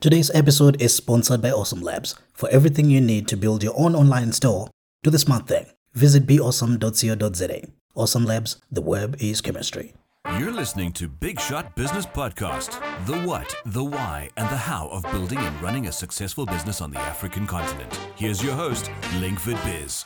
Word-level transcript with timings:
Today's 0.00 0.30
episode 0.32 0.80
is 0.80 0.94
sponsored 0.94 1.42
by 1.42 1.50
Awesome 1.50 1.80
Labs. 1.80 2.14
For 2.32 2.48
everything 2.50 2.88
you 2.88 3.00
need 3.00 3.26
to 3.28 3.36
build 3.36 3.64
your 3.64 3.74
own 3.76 3.96
online 3.96 4.30
store, 4.30 4.70
do 5.02 5.10
the 5.10 5.18
smart 5.18 5.48
thing. 5.48 5.66
Visit 5.92 6.24
beawesome.co.za. 6.24 7.62
Awesome 7.96 8.24
Labs, 8.24 8.58
the 8.70 8.80
web 8.80 9.16
is 9.18 9.40
chemistry. 9.40 9.94
You're 10.38 10.52
listening 10.52 10.92
to 10.92 11.08
Big 11.08 11.40
Shot 11.40 11.74
Business 11.74 12.06
Podcast 12.06 12.80
the 13.06 13.18
what, 13.26 13.52
the 13.66 13.82
why, 13.82 14.30
and 14.36 14.48
the 14.50 14.56
how 14.56 14.86
of 14.88 15.02
building 15.10 15.38
and 15.38 15.62
running 15.62 15.88
a 15.88 15.92
successful 15.92 16.46
business 16.46 16.80
on 16.80 16.92
the 16.92 17.00
African 17.00 17.46
continent. 17.46 17.98
Here's 18.14 18.42
your 18.42 18.54
host, 18.54 18.90
Linkford 19.18 19.58
Biz. 19.64 20.04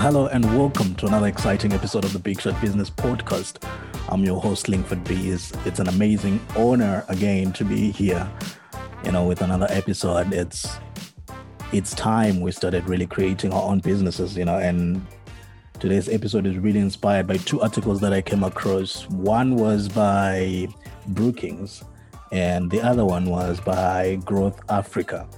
Hello, 0.00 0.28
and 0.28 0.42
welcome 0.56 0.94
to 0.94 1.06
another 1.06 1.26
exciting 1.26 1.74
episode 1.74 2.06
of 2.06 2.14
the 2.14 2.18
Big 2.18 2.40
Shot 2.40 2.58
Business 2.62 2.88
Podcast. 2.88 3.62
I'm 4.08 4.24
your 4.24 4.40
host, 4.40 4.66
Linkford 4.66 5.04
Bees. 5.04 5.52
It's 5.66 5.78
an 5.78 5.88
amazing 5.88 6.40
honor 6.56 7.04
again 7.10 7.52
to 7.52 7.66
be 7.66 7.90
here, 7.90 8.26
you 9.04 9.12
know, 9.12 9.26
with 9.26 9.42
another 9.42 9.66
episode. 9.68 10.32
It's 10.32 10.78
it's 11.74 11.94
time 11.94 12.40
we 12.40 12.50
started 12.50 12.88
really 12.88 13.06
creating 13.06 13.52
our 13.52 13.62
own 13.62 13.80
businesses, 13.80 14.38
you 14.38 14.46
know, 14.46 14.56
and 14.56 15.06
today's 15.80 16.08
episode 16.08 16.46
is 16.46 16.56
really 16.56 16.80
inspired 16.80 17.26
by 17.26 17.36
two 17.36 17.60
articles 17.60 18.00
that 18.00 18.14
I 18.14 18.22
came 18.22 18.42
across. 18.42 19.06
One 19.10 19.56
was 19.56 19.86
by 19.90 20.68
Brookings, 21.08 21.84
and 22.32 22.70
the 22.70 22.80
other 22.80 23.04
one 23.04 23.26
was 23.26 23.60
by 23.60 24.18
Growth 24.24 24.62
Africa. 24.70 25.28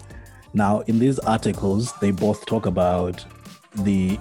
Now, 0.54 0.82
in 0.82 1.00
these 1.00 1.18
articles, 1.18 1.92
they 1.98 2.12
both 2.12 2.46
talk 2.46 2.66
about 2.66 3.24
the 3.74 4.18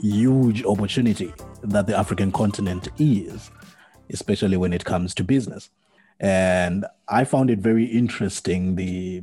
huge 0.00 0.64
opportunity 0.64 1.32
that 1.62 1.86
the 1.86 1.96
African 1.96 2.32
continent 2.32 2.88
is 2.98 3.50
especially 4.10 4.56
when 4.56 4.72
it 4.72 4.84
comes 4.84 5.14
to 5.14 5.24
business. 5.24 5.70
And 6.20 6.86
I 7.08 7.24
found 7.24 7.50
it 7.50 7.58
very 7.58 7.84
interesting 7.84 8.74
the 8.74 9.22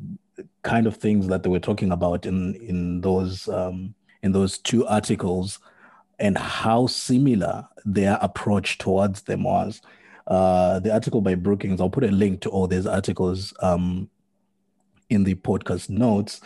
kind 0.63 0.87
of 0.87 0.97
things 0.97 1.27
that 1.27 1.43
they 1.43 1.49
were 1.49 1.59
talking 1.59 1.91
about 1.91 2.25
in 2.25 2.55
in 2.55 3.01
those 3.01 3.47
um, 3.49 3.95
in 4.21 4.31
those 4.31 4.57
two 4.57 4.87
articles, 4.87 5.59
and 6.19 6.37
how 6.37 6.87
similar 6.87 7.67
their 7.83 8.17
approach 8.21 8.77
towards 8.77 9.23
them 9.23 9.43
was. 9.43 9.81
Uh, 10.27 10.79
the 10.79 10.91
article 10.91 11.21
by 11.21 11.35
Brookings, 11.35 11.79
I'll 11.79 11.89
put 11.89 12.03
a 12.03 12.11
link 12.11 12.41
to 12.41 12.49
all 12.49 12.67
these 12.67 12.87
articles 12.87 13.53
um, 13.59 14.09
in 15.09 15.23
the 15.23 15.35
podcast 15.35 15.89
notes, 15.89 16.41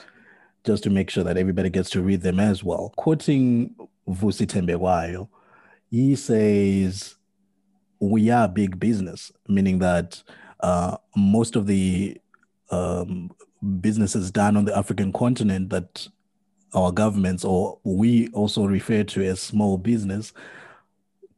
just 0.65 0.83
to 0.83 0.89
make 0.89 1.09
sure 1.09 1.23
that 1.23 1.37
everybody 1.37 1.69
gets 1.69 1.89
to 1.91 2.01
read 2.01 2.21
them 2.21 2.39
as 2.39 2.63
well. 2.63 2.93
Quoting 2.97 3.75
Vusi 4.07 4.45
Thembekwayo, 4.45 5.29
he 5.89 6.15
says 6.15 7.15
we 7.99 8.29
are 8.29 8.47
big 8.47 8.79
business, 8.79 9.31
meaning 9.47 9.79
that 9.79 10.21
uh, 10.61 10.97
most 11.15 11.55
of 11.55 11.67
the 11.67 12.19
um, 12.71 13.31
businesses 13.81 14.31
done 14.31 14.57
on 14.57 14.65
the 14.65 14.77
African 14.77 15.11
continent 15.11 15.69
that 15.69 16.07
our 16.73 16.91
governments 16.91 17.43
or 17.43 17.79
we 17.83 18.29
also 18.29 18.65
refer 18.65 19.03
to 19.03 19.23
as 19.23 19.39
small 19.39 19.77
business 19.77 20.33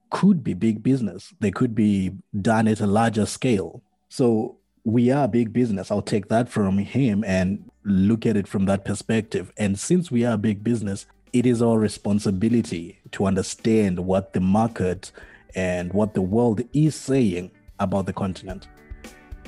could 0.09 0.43
be 0.43 0.53
big 0.53 0.83
business. 0.83 1.33
They 1.39 1.51
could 1.51 1.73
be 1.73 2.11
done 2.41 2.67
at 2.67 2.81
a 2.81 2.87
larger 2.87 3.25
scale. 3.25 3.81
So 4.09 4.57
we 4.83 5.09
are 5.09 5.27
big 5.27 5.53
business. 5.53 5.89
I'll 5.89 6.01
take 6.01 6.27
that 6.27 6.49
from 6.49 6.77
him 6.77 7.23
and 7.25 7.70
look 7.83 8.25
at 8.25 8.37
it 8.37 8.47
from 8.47 8.65
that 8.65 8.85
perspective. 8.85 9.51
And 9.57 9.77
since 9.79 10.11
we 10.11 10.25
are 10.25 10.33
a 10.33 10.37
big 10.37 10.63
business, 10.63 11.05
it 11.33 11.45
is 11.45 11.61
our 11.61 11.77
responsibility 11.77 12.99
to 13.11 13.25
understand 13.25 13.99
what 13.99 14.33
the 14.33 14.39
market 14.39 15.11
and 15.55 15.91
what 15.93 16.13
the 16.13 16.21
world 16.21 16.61
is 16.73 16.95
saying 16.95 17.51
about 17.79 18.05
the 18.05 18.13
continent 18.13 18.67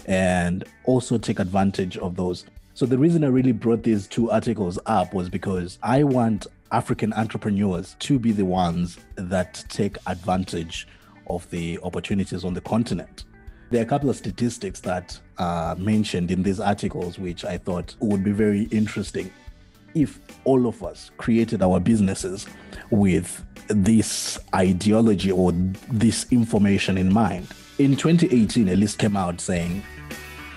and 0.05 0.63
also 0.85 1.17
take 1.17 1.39
advantage 1.39 1.97
of 1.97 2.15
those. 2.15 2.45
So, 2.73 2.85
the 2.85 2.97
reason 2.97 3.23
I 3.23 3.27
really 3.27 3.51
brought 3.51 3.83
these 3.83 4.07
two 4.07 4.31
articles 4.31 4.79
up 4.85 5.13
was 5.13 5.29
because 5.29 5.77
I 5.83 6.03
want 6.03 6.47
African 6.71 7.13
entrepreneurs 7.13 7.95
to 7.99 8.17
be 8.17 8.31
the 8.31 8.45
ones 8.45 8.97
that 9.15 9.63
take 9.69 9.97
advantage 10.07 10.87
of 11.27 11.47
the 11.51 11.79
opportunities 11.83 12.43
on 12.43 12.53
the 12.53 12.61
continent. 12.61 13.25
There 13.69 13.81
are 13.81 13.83
a 13.83 13.87
couple 13.87 14.09
of 14.09 14.15
statistics 14.15 14.79
that 14.81 15.19
are 15.37 15.75
mentioned 15.75 16.31
in 16.31 16.43
these 16.43 16.59
articles, 16.59 17.17
which 17.17 17.43
I 17.43 17.57
thought 17.57 17.95
would 17.99 18.23
be 18.23 18.31
very 18.31 18.63
interesting 18.65 19.31
if 19.95 20.19
all 20.43 20.67
of 20.67 20.83
us 20.83 21.11
created 21.17 21.61
our 21.61 21.79
businesses 21.79 22.47
with 22.89 23.43
this 23.67 24.39
ideology 24.55 25.31
or 25.31 25.51
this 25.91 26.25
information 26.31 26.97
in 26.97 27.11
mind. 27.11 27.47
In 27.79 27.95
2018, 27.95 28.69
a 28.69 28.75
list 28.75 28.99
came 28.99 29.17
out 29.17 29.39
saying 29.39 29.83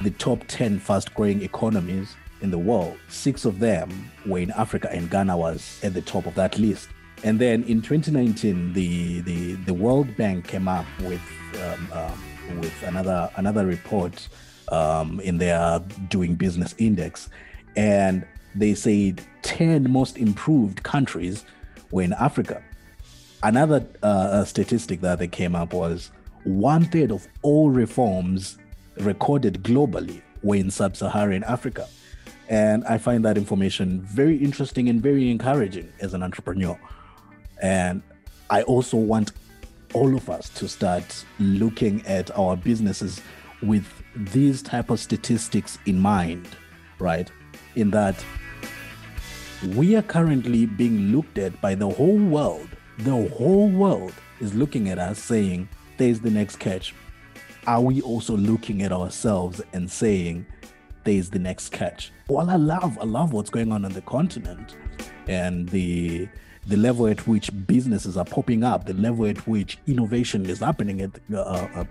the 0.02 0.10
top 0.10 0.40
10 0.48 0.78
fast 0.78 1.14
growing 1.14 1.42
economies 1.42 2.14
in 2.42 2.50
the 2.50 2.58
world, 2.58 2.98
six 3.08 3.44
of 3.44 3.58
them 3.58 4.10
were 4.26 4.38
in 4.38 4.50
Africa, 4.52 4.90
and 4.92 5.10
Ghana 5.10 5.36
was 5.36 5.80
at 5.82 5.94
the 5.94 6.02
top 6.02 6.26
of 6.26 6.34
that 6.34 6.58
list. 6.58 6.88
And 7.24 7.38
then 7.38 7.62
in 7.64 7.80
2019, 7.80 8.74
the, 8.74 9.20
the, 9.22 9.54
the 9.54 9.74
World 9.74 10.14
Bank 10.16 10.46
came 10.46 10.68
up 10.68 10.84
with, 11.00 11.22
um, 11.62 11.88
um, 11.92 12.22
with 12.60 12.82
another, 12.82 13.30
another 13.36 13.66
report 13.66 14.28
um, 14.68 15.20
in 15.20 15.38
their 15.38 15.80
Doing 16.08 16.34
Business 16.34 16.74
Index. 16.78 17.28
And 17.76 18.26
they 18.54 18.74
said 18.74 19.22
10 19.42 19.90
most 19.90 20.16
improved 20.16 20.82
countries 20.82 21.44
were 21.90 22.02
in 22.02 22.12
Africa. 22.14 22.62
Another 23.42 23.86
uh, 24.02 24.44
statistic 24.44 25.00
that 25.02 25.18
they 25.18 25.28
came 25.28 25.54
up 25.54 25.72
was 25.72 26.10
one 26.44 26.84
third 26.84 27.10
of 27.10 27.26
all 27.42 27.70
reforms 27.70 28.58
recorded 28.98 29.62
globally 29.62 30.22
were 30.42 30.56
in 30.56 30.70
sub 30.70 30.96
Saharan 30.96 31.44
Africa. 31.44 31.86
And 32.48 32.84
I 32.84 32.98
find 32.98 33.24
that 33.24 33.36
information 33.36 34.00
very 34.02 34.36
interesting 34.36 34.88
and 34.88 35.02
very 35.02 35.30
encouraging 35.30 35.92
as 36.00 36.14
an 36.14 36.22
entrepreneur. 36.22 36.78
And 37.60 38.02
I 38.50 38.62
also 38.62 38.96
want 38.96 39.32
all 39.96 40.14
of 40.14 40.28
us 40.28 40.50
to 40.50 40.68
start 40.68 41.24
looking 41.38 42.06
at 42.06 42.30
our 42.38 42.54
businesses 42.54 43.22
with 43.62 43.86
these 44.14 44.60
type 44.60 44.90
of 44.90 45.00
statistics 45.00 45.78
in 45.86 45.98
mind, 45.98 46.46
right? 46.98 47.32
In 47.76 47.90
that 47.92 48.22
we 49.74 49.96
are 49.96 50.02
currently 50.02 50.66
being 50.66 51.12
looked 51.12 51.38
at 51.38 51.58
by 51.62 51.74
the 51.74 51.88
whole 51.88 52.18
world. 52.18 52.68
The 52.98 53.26
whole 53.38 53.70
world 53.70 54.12
is 54.38 54.52
looking 54.52 54.90
at 54.90 54.98
us 54.98 55.18
saying, 55.18 55.66
there's 55.96 56.20
the 56.20 56.30
next 56.30 56.56
catch. 56.56 56.94
Are 57.66 57.80
we 57.80 58.02
also 58.02 58.36
looking 58.36 58.82
at 58.82 58.92
ourselves 58.92 59.62
and 59.72 59.90
saying, 59.90 60.44
there's 61.04 61.30
the 61.30 61.38
next 61.38 61.70
catch? 61.70 62.12
Well, 62.28 62.50
I 62.50 62.56
love, 62.56 62.98
I 63.00 63.04
love 63.04 63.32
what's 63.32 63.48
going 63.48 63.72
on 63.72 63.86
on 63.86 63.92
the 63.92 64.02
continent 64.02 64.76
and 65.26 65.66
the 65.70 66.28
the 66.66 66.76
level 66.76 67.06
at 67.06 67.26
which 67.26 67.50
businesses 67.66 68.16
are 68.16 68.24
popping 68.24 68.64
up, 68.64 68.86
the 68.86 68.94
level 68.94 69.26
at 69.26 69.46
which 69.46 69.78
innovation 69.86 70.46
is 70.46 70.60
happening 70.60 71.00
at 71.00 71.10
uh, 71.32 71.40
uh, 71.40 71.84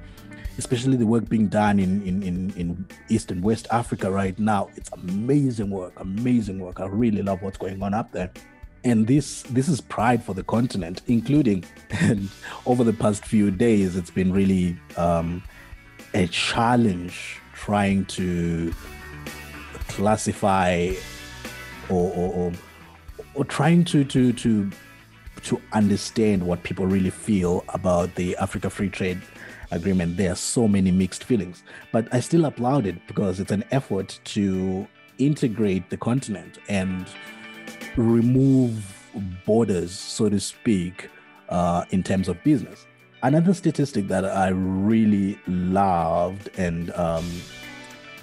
especially 0.58 0.98
the 0.98 1.06
work 1.06 1.28
being 1.28 1.48
done 1.48 1.80
in, 1.80 2.02
in, 2.04 2.24
in, 2.24 2.54
in 2.56 2.88
East 3.10 3.32
and 3.32 3.44
West 3.44 3.68
Africa 3.72 4.10
right 4.10 4.38
now. 4.40 4.70
It's 4.76 4.90
amazing 4.94 5.70
work, 5.70 5.94
amazing 5.98 6.60
work. 6.60 6.80
I 6.80 6.86
really 6.88 7.22
love 7.22 7.42
what's 7.42 7.58
going 7.58 7.82
on 7.84 7.94
up 7.94 8.12
there. 8.12 8.32
And 8.84 9.08
this 9.08 9.42
this 9.44 9.68
is 9.68 9.82
pride 9.82 10.24
for 10.24 10.36
the 10.36 10.44
continent, 10.44 11.02
including 11.08 11.66
and 11.90 12.30
over 12.66 12.84
the 12.84 12.94
past 12.94 13.26
few 13.26 13.50
days, 13.50 13.96
it's 13.96 14.12
been 14.12 14.32
really 14.32 14.78
um, 14.96 15.44
a 16.14 16.28
challenge 16.28 17.40
trying 17.54 18.06
to 18.06 18.72
classify 19.88 20.92
or, 21.90 22.12
or, 22.14 22.34
or, 22.34 22.52
or 23.36 23.46
trying 23.46 23.84
to, 23.86 24.04
to, 24.06 24.34
to, 24.34 24.70
to 25.44 25.62
understand 25.74 26.46
what 26.46 26.64
people 26.64 26.88
really 26.88 27.10
feel 27.10 27.64
about 27.70 28.16
the 28.16 28.36
Africa 28.38 28.70
Free 28.70 28.90
Trade 28.90 29.22
agreement, 29.72 30.18
there 30.18 30.32
are 30.32 30.36
so 30.36 30.68
many 30.68 30.92
mixed 30.92 31.24
feelings. 31.24 31.64
But 31.92 32.08
I 32.14 32.20
still 32.20 32.46
applaud 32.46 32.86
it 32.86 32.96
because 33.08 33.40
it's 33.40 33.52
an 33.52 33.64
effort 33.72 34.20
to 34.26 34.88
integrate 35.18 35.90
the 35.90 35.98
continent 35.98 36.60
and 36.68 37.08
remove 37.96 38.92
borders, 39.46 39.92
so 39.92 40.30
to 40.30 40.40
speak, 40.40 41.10
uh, 41.50 41.86
in 41.92 42.04
terms 42.04 42.28
of 42.28 42.42
business. 42.44 42.86
Another 43.24 43.54
statistic 43.54 44.08
that 44.10 44.26
I 44.26 44.50
really 44.50 45.40
loved, 45.48 46.50
and 46.58 46.92
um, 46.94 47.26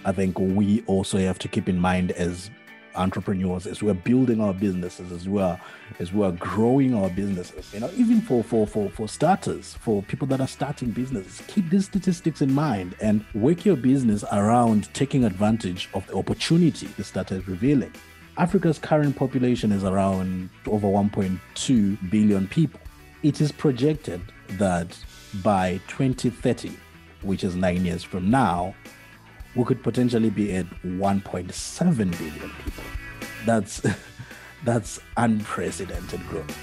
I 0.05 0.13
think 0.13 0.39
we 0.39 0.83
also 0.87 1.19
have 1.19 1.39
to 1.41 1.49
keep 1.49 1.69
in 1.69 1.79
mind 1.79 2.13
as 2.13 2.51
entrepreneurs 2.95 3.67
as 3.67 3.83
we're 3.83 3.95
building 3.95 4.41
our 4.41 4.55
businesses 4.55 5.13
as 5.13 5.29
well 5.29 5.59
as 5.99 6.13
we're 6.13 6.33
growing 6.33 6.95
our 6.95 7.11
businesses 7.11 7.73
you 7.73 7.81
know 7.81 7.91
even 7.97 8.21
for 8.21 8.43
for 8.43 8.67
for 8.67 8.91
for 8.91 9.09
starters 9.09 9.75
for 9.75 10.03
people 10.03 10.27
that 10.27 10.41
are 10.41 10.49
starting 10.49 10.91
businesses 10.91 11.43
keep 11.47 11.69
these 11.71 11.87
statistics 11.87 12.43
in 12.43 12.53
mind 12.53 12.95
and 13.01 13.25
work 13.35 13.65
your 13.65 13.77
business 13.77 14.25
around 14.33 14.93
taking 14.95 15.25
advantage 15.25 15.89
of 15.95 16.07
the 16.07 16.17
opportunity 16.17 16.87
this 16.97 17.11
data 17.11 17.35
is 17.35 17.49
revealing. 17.49 17.93
Africa's 18.39 18.79
current 18.79 19.15
population 19.17 19.73
is 19.73 19.85
around 19.85 20.49
over 20.67 20.87
1.2 20.87 22.11
billion 22.11 22.49
people. 22.49 22.81
It 23.23 23.41
is 23.41 23.53
projected 23.53 24.21
that 24.53 24.97
by 25.43 25.81
2030 25.89 26.73
which 27.23 27.45
is 27.45 27.55
nine 27.55 27.85
years 27.85 28.03
from 28.03 28.31
now, 28.31 28.75
we 29.55 29.65
could 29.65 29.83
potentially 29.83 30.31
be 30.31 30.53
at 30.55 30.67
1.7 30.83 31.97
billion 31.97 32.51
people. 32.65 32.85
That's 33.45 33.83
that's 34.65 35.01
unprecedented 35.17 36.27
growth. 36.29 36.57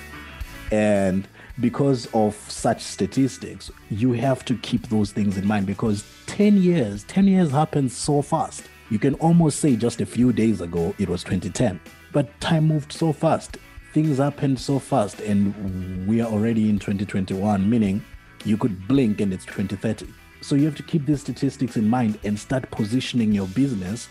And 0.71 1.27
because 1.59 2.07
of 2.13 2.35
such 2.49 2.81
statistics, 2.81 3.69
you 3.89 4.13
have 4.13 4.45
to 4.45 4.55
keep 4.57 4.87
those 4.87 5.11
things 5.11 5.37
in 5.37 5.45
mind 5.45 5.65
because 5.65 6.03
10 6.27 6.57
years, 6.57 7.03
10 7.05 7.27
years 7.27 7.51
happens 7.51 7.95
so 7.95 8.21
fast. 8.21 8.63
You 8.89 8.97
can 8.97 9.15
almost 9.15 9.59
say 9.59 9.75
just 9.75 10.01
a 10.01 10.05
few 10.05 10.31
days 10.31 10.61
ago 10.61 10.95
it 10.97 11.09
was 11.09 11.23
2010, 11.23 11.79
but 12.11 12.39
time 12.39 12.67
moved 12.67 12.93
so 12.93 13.11
fast. 13.11 13.57
Things 13.93 14.19
happened 14.19 14.59
so 14.59 14.79
fast, 14.79 15.19
and 15.19 16.07
we 16.07 16.21
are 16.21 16.31
already 16.31 16.69
in 16.69 16.77
2021, 16.79 17.67
meaning 17.69 18.03
you 18.45 18.55
could 18.55 18.87
blink 18.87 19.19
and 19.19 19.33
it's 19.33 19.45
2030. 19.45 20.07
So 20.41 20.55
you 20.55 20.65
have 20.65 20.75
to 20.77 20.83
keep 20.83 21.05
these 21.05 21.21
statistics 21.21 21.75
in 21.75 21.87
mind 21.87 22.19
and 22.23 22.39
start 22.39 22.69
positioning 22.71 23.31
your 23.31 23.47
business 23.47 24.07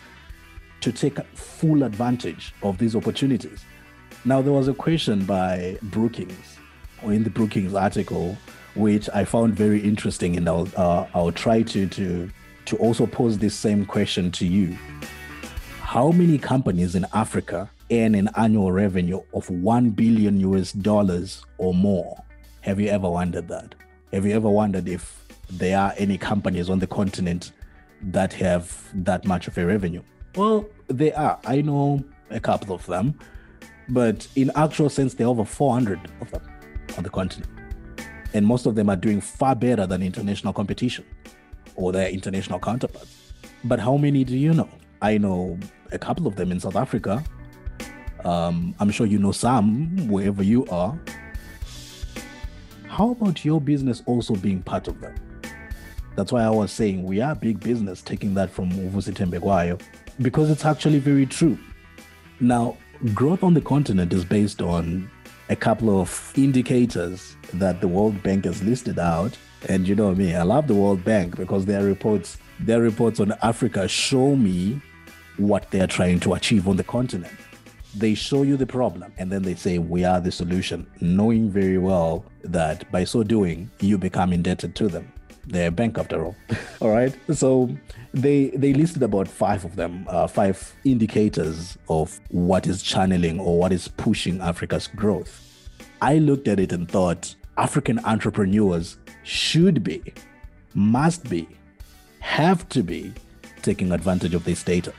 to 0.80 0.92
take 0.92 1.18
full 1.34 1.82
advantage 1.82 2.54
of 2.62 2.78
these 2.78 2.94
opportunities. 2.94 3.64
Now, 4.24 4.42
there 4.42 4.52
was 4.52 4.68
a 4.68 4.74
question 4.74 5.24
by 5.24 5.78
Brookings, 5.82 6.58
or 7.02 7.12
in 7.12 7.24
the 7.24 7.30
Brookings 7.30 7.74
article, 7.74 8.36
which 8.74 9.08
I 9.14 9.24
found 9.24 9.54
very 9.54 9.80
interesting, 9.80 10.36
and 10.36 10.48
I'll 10.48 10.68
uh, 10.76 11.06
I'll 11.14 11.32
try 11.32 11.62
to 11.62 11.86
to 11.86 12.30
to 12.66 12.76
also 12.76 13.06
pose 13.06 13.38
this 13.38 13.54
same 13.54 13.86
question 13.86 14.30
to 14.32 14.46
you. 14.46 14.76
How 15.80 16.10
many 16.10 16.36
companies 16.36 16.94
in 16.94 17.06
Africa 17.14 17.70
earn 17.90 18.14
an 18.14 18.28
annual 18.36 18.70
revenue 18.70 19.22
of 19.32 19.48
one 19.48 19.90
billion 19.90 20.38
US 20.40 20.72
dollars 20.72 21.42
or 21.56 21.72
more? 21.72 22.22
Have 22.60 22.78
you 22.78 22.88
ever 22.88 23.08
wondered 23.08 23.48
that? 23.48 23.74
Have 24.12 24.26
you 24.26 24.34
ever 24.34 24.50
wondered 24.50 24.88
if 24.88 25.27
there 25.50 25.78
are 25.78 25.94
any 25.96 26.18
companies 26.18 26.68
on 26.68 26.78
the 26.78 26.86
continent 26.86 27.52
that 28.02 28.32
have 28.34 28.88
that 28.94 29.24
much 29.24 29.48
of 29.48 29.56
a 29.58 29.66
revenue? 29.66 30.02
Well, 30.36 30.66
there 30.88 31.16
are. 31.18 31.38
I 31.44 31.62
know 31.62 32.04
a 32.30 32.40
couple 32.40 32.74
of 32.74 32.84
them, 32.86 33.18
but 33.88 34.26
in 34.36 34.50
actual 34.54 34.88
sense, 34.88 35.14
there 35.14 35.26
are 35.26 35.30
over 35.30 35.44
400 35.44 36.00
of 36.20 36.30
them 36.30 36.42
on 36.96 37.02
the 37.02 37.10
continent. 37.10 37.50
And 38.34 38.46
most 38.46 38.66
of 38.66 38.74
them 38.74 38.90
are 38.90 38.96
doing 38.96 39.20
far 39.20 39.54
better 39.54 39.86
than 39.86 40.02
international 40.02 40.52
competition 40.52 41.04
or 41.76 41.92
their 41.92 42.10
international 42.10 42.58
counterparts. 42.58 43.32
But 43.64 43.80
how 43.80 43.96
many 43.96 44.24
do 44.24 44.36
you 44.36 44.52
know? 44.52 44.68
I 45.00 45.16
know 45.16 45.58
a 45.92 45.98
couple 45.98 46.26
of 46.26 46.36
them 46.36 46.52
in 46.52 46.60
South 46.60 46.76
Africa. 46.76 47.24
Um, 48.24 48.74
I'm 48.80 48.90
sure 48.90 49.06
you 49.06 49.18
know 49.18 49.32
some 49.32 50.08
wherever 50.08 50.42
you 50.42 50.66
are. 50.66 50.98
How 52.86 53.10
about 53.10 53.44
your 53.44 53.60
business 53.60 54.02
also 54.06 54.34
being 54.34 54.62
part 54.62 54.88
of 54.88 55.00
them? 55.00 55.14
That's 56.18 56.32
why 56.32 56.42
I 56.42 56.50
was 56.50 56.72
saying 56.72 57.04
we 57.04 57.20
are 57.20 57.36
big 57.36 57.60
business, 57.60 58.02
taking 58.02 58.34
that 58.34 58.50
from 58.50 58.72
Uvusi 58.72 59.14
Thembekwayo, 59.14 59.80
because 60.20 60.50
it's 60.50 60.64
actually 60.64 60.98
very 60.98 61.26
true. 61.26 61.56
Now, 62.40 62.76
growth 63.14 63.44
on 63.44 63.54
the 63.54 63.60
continent 63.60 64.12
is 64.12 64.24
based 64.24 64.60
on 64.60 65.08
a 65.48 65.54
couple 65.54 66.00
of 66.00 66.32
indicators 66.34 67.36
that 67.54 67.80
the 67.80 67.86
World 67.86 68.20
Bank 68.24 68.46
has 68.46 68.64
listed 68.64 68.98
out. 68.98 69.38
And 69.68 69.86
you 69.86 69.94
know 69.94 70.12
me, 70.12 70.34
I 70.34 70.42
love 70.42 70.66
the 70.66 70.74
World 70.74 71.04
Bank 71.04 71.36
because 71.36 71.66
their 71.66 71.84
reports, 71.84 72.36
their 72.58 72.80
reports 72.80 73.20
on 73.20 73.30
Africa 73.42 73.86
show 73.86 74.34
me 74.34 74.82
what 75.36 75.70
they're 75.70 75.86
trying 75.86 76.18
to 76.18 76.34
achieve 76.34 76.66
on 76.66 76.76
the 76.76 76.82
continent. 76.82 77.38
They 77.94 78.14
show 78.14 78.42
you 78.42 78.56
the 78.56 78.66
problem 78.66 79.12
and 79.18 79.30
then 79.30 79.42
they 79.42 79.54
say, 79.54 79.78
We 79.78 80.04
are 80.04 80.20
the 80.20 80.32
solution, 80.32 80.84
knowing 81.00 81.48
very 81.48 81.78
well 81.78 82.24
that 82.42 82.90
by 82.90 83.04
so 83.04 83.22
doing, 83.22 83.70
you 83.78 83.98
become 83.98 84.32
indebted 84.32 84.74
to 84.74 84.88
them. 84.88 85.12
They're 85.48 85.68
a 85.68 85.72
bank 85.72 85.98
after 85.98 86.24
all. 86.24 86.36
all 86.80 86.90
right. 86.90 87.14
So 87.34 87.70
they 88.12 88.50
they 88.50 88.74
listed 88.74 89.02
about 89.02 89.28
five 89.28 89.64
of 89.64 89.76
them, 89.76 90.06
uh, 90.08 90.26
five 90.26 90.74
indicators 90.84 91.78
of 91.88 92.20
what 92.28 92.66
is 92.66 92.82
channeling 92.82 93.40
or 93.40 93.58
what 93.58 93.72
is 93.72 93.88
pushing 93.88 94.40
Africa's 94.40 94.86
growth. 94.86 95.44
I 96.00 96.18
looked 96.18 96.48
at 96.48 96.60
it 96.60 96.72
and 96.72 96.88
thought 96.88 97.34
African 97.56 97.98
entrepreneurs 98.04 98.98
should 99.24 99.82
be, 99.82 100.02
must 100.74 101.28
be, 101.28 101.48
have 102.20 102.68
to 102.68 102.82
be 102.82 103.12
taking 103.62 103.90
advantage 103.90 104.34
of 104.34 104.44
this 104.44 104.62
data. 104.62 104.92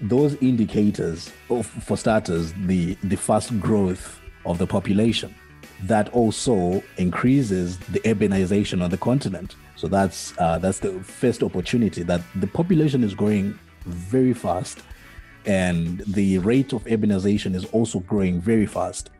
Those 0.00 0.36
indicators, 0.36 1.32
of, 1.50 1.66
for 1.66 1.96
starters, 1.96 2.52
the, 2.66 2.94
the 3.02 3.16
fast 3.16 3.58
growth 3.58 4.20
of 4.46 4.58
the 4.58 4.66
population, 4.66 5.34
that 5.82 6.08
also 6.10 6.82
increases 6.98 7.78
the 7.78 8.00
urbanization 8.00 8.82
on 8.82 8.90
the 8.90 8.98
continent. 8.98 9.56
So 9.76 9.88
that's 9.88 10.32
uh, 10.38 10.58
that's 10.58 10.78
the 10.78 11.00
first 11.02 11.42
opportunity 11.42 12.02
that 12.04 12.22
the 12.36 12.46
population 12.46 13.04
is 13.04 13.14
growing 13.14 13.58
very 13.84 14.32
fast, 14.32 14.78
and 15.46 16.00
the 16.06 16.38
rate 16.38 16.72
of 16.72 16.84
urbanization 16.84 17.54
is 17.54 17.64
also 17.66 18.00
growing 18.00 18.40
very 18.40 18.66
fast. 18.66 19.10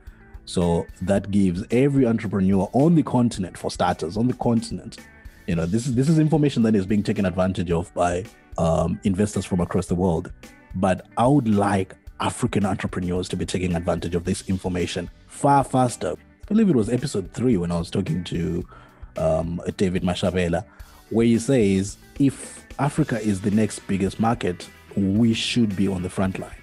So 0.47 0.87
that 1.03 1.31
gives 1.31 1.65
every 1.71 2.07
entrepreneur 2.07 2.69
on 2.73 2.95
the 2.95 3.03
continent, 3.03 3.57
for 3.57 3.71
starters, 3.71 4.17
on 4.17 4.29
the 4.29 4.35
continent, 4.35 4.99
you 5.47 5.55
know, 5.55 5.67
this 5.67 5.87
is 5.87 5.95
this 5.95 6.09
is 6.09 6.19
information 6.19 6.63
that 6.63 6.75
is 6.75 6.87
being 6.87 7.03
taken 7.03 7.27
advantage 7.27 7.71
of 7.71 7.93
by 7.95 8.25
um, 8.57 8.99
investors 9.05 9.45
from 9.45 9.61
across 9.61 9.87
the 9.87 9.95
world. 9.95 10.33
But 10.75 11.07
I 11.17 11.27
would 11.27 11.49
like 11.49 11.95
African 12.21 12.65
entrepreneurs 12.65 13.29
to 13.29 13.37
be 13.37 13.45
taking 13.45 13.75
advantage 13.75 14.15
of 14.15 14.25
this 14.25 14.49
information 14.49 15.11
far 15.27 15.65
faster. 15.65 16.13
I 16.13 16.47
believe 16.47 16.69
it 16.69 16.77
was 16.77 16.89
episode 16.89 17.31
three 17.33 17.57
when 17.57 17.71
I 17.71 17.79
was 17.79 17.91
talking 17.91 18.25
to 18.25 18.67
um, 19.17 19.61
David 19.77 20.03
Mashavela, 20.03 20.65
where 21.11 21.27
he 21.27 21.39
says 21.39 21.97
if 22.19 22.65
Africa 22.79 23.21
is 23.21 23.41
the 23.41 23.51
next 23.51 23.81
biggest 23.87 24.19
market, 24.19 24.69
we 24.97 25.35
should 25.35 25.77
be 25.77 25.89
on 25.89 26.03
the 26.03 26.11
front 26.11 26.39
line. 26.39 26.57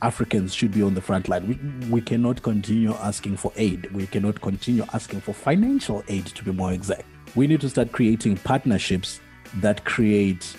Africans 0.00 0.54
should 0.54 0.72
be 0.72 0.82
on 0.82 0.94
the 0.94 1.00
front 1.00 1.28
line. 1.28 1.48
We, 1.48 1.88
we 1.90 2.00
cannot 2.00 2.42
continue 2.42 2.94
asking 2.94 3.36
for 3.36 3.52
aid. 3.56 3.90
We 3.92 4.06
cannot 4.06 4.40
continue 4.40 4.84
asking 4.92 5.22
for 5.22 5.32
financial 5.32 6.04
aid, 6.08 6.26
to 6.26 6.44
be 6.44 6.52
more 6.52 6.72
exact. 6.72 7.04
We 7.34 7.46
need 7.48 7.60
to 7.62 7.68
start 7.68 7.90
creating 7.90 8.36
partnerships 8.38 9.20
that 9.56 9.84
create 9.84 10.56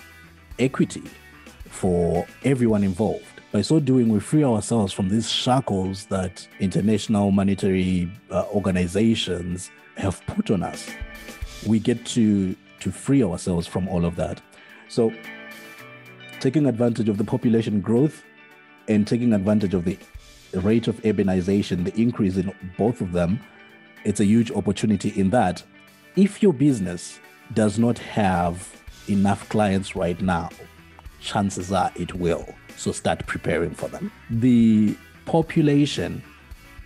equity 0.58 1.02
for 1.64 2.26
everyone 2.44 2.84
involved. 2.84 3.24
By 3.52 3.62
so 3.62 3.80
doing, 3.80 4.08
we 4.08 4.20
free 4.20 4.44
ourselves 4.44 4.92
from 4.92 5.08
these 5.08 5.30
shackles 5.30 6.06
that 6.06 6.46
international 6.60 7.30
monetary 7.30 8.10
uh, 8.30 8.44
organizations 8.52 9.70
have 9.96 10.24
put 10.26 10.50
on 10.50 10.62
us 10.62 10.90
we 11.66 11.78
get 11.78 12.04
to 12.06 12.56
to 12.80 12.90
free 12.90 13.22
ourselves 13.22 13.66
from 13.66 13.88
all 13.88 14.04
of 14.04 14.16
that. 14.16 14.40
So 14.88 15.12
taking 16.40 16.66
advantage 16.66 17.08
of 17.08 17.18
the 17.18 17.24
population 17.24 17.80
growth 17.80 18.22
and 18.88 19.06
taking 19.06 19.34
advantage 19.34 19.74
of 19.74 19.84
the 19.84 19.98
rate 20.54 20.88
of 20.88 20.96
urbanization, 21.02 21.84
the 21.84 21.94
increase 22.00 22.36
in 22.36 22.52
both 22.78 23.00
of 23.00 23.12
them, 23.12 23.38
it's 24.04 24.20
a 24.20 24.24
huge 24.24 24.50
opportunity 24.50 25.10
in 25.10 25.30
that 25.30 25.62
if 26.16 26.42
your 26.42 26.52
business 26.52 27.20
does 27.52 27.78
not 27.78 27.98
have 27.98 28.68
enough 29.08 29.48
clients 29.48 29.94
right 29.94 30.20
now, 30.20 30.48
chances 31.20 31.72
are 31.72 31.92
it 31.96 32.14
will. 32.14 32.46
So 32.76 32.92
start 32.92 33.26
preparing 33.26 33.74
for 33.74 33.88
them. 33.88 34.10
The 34.30 34.96
population 35.26 36.22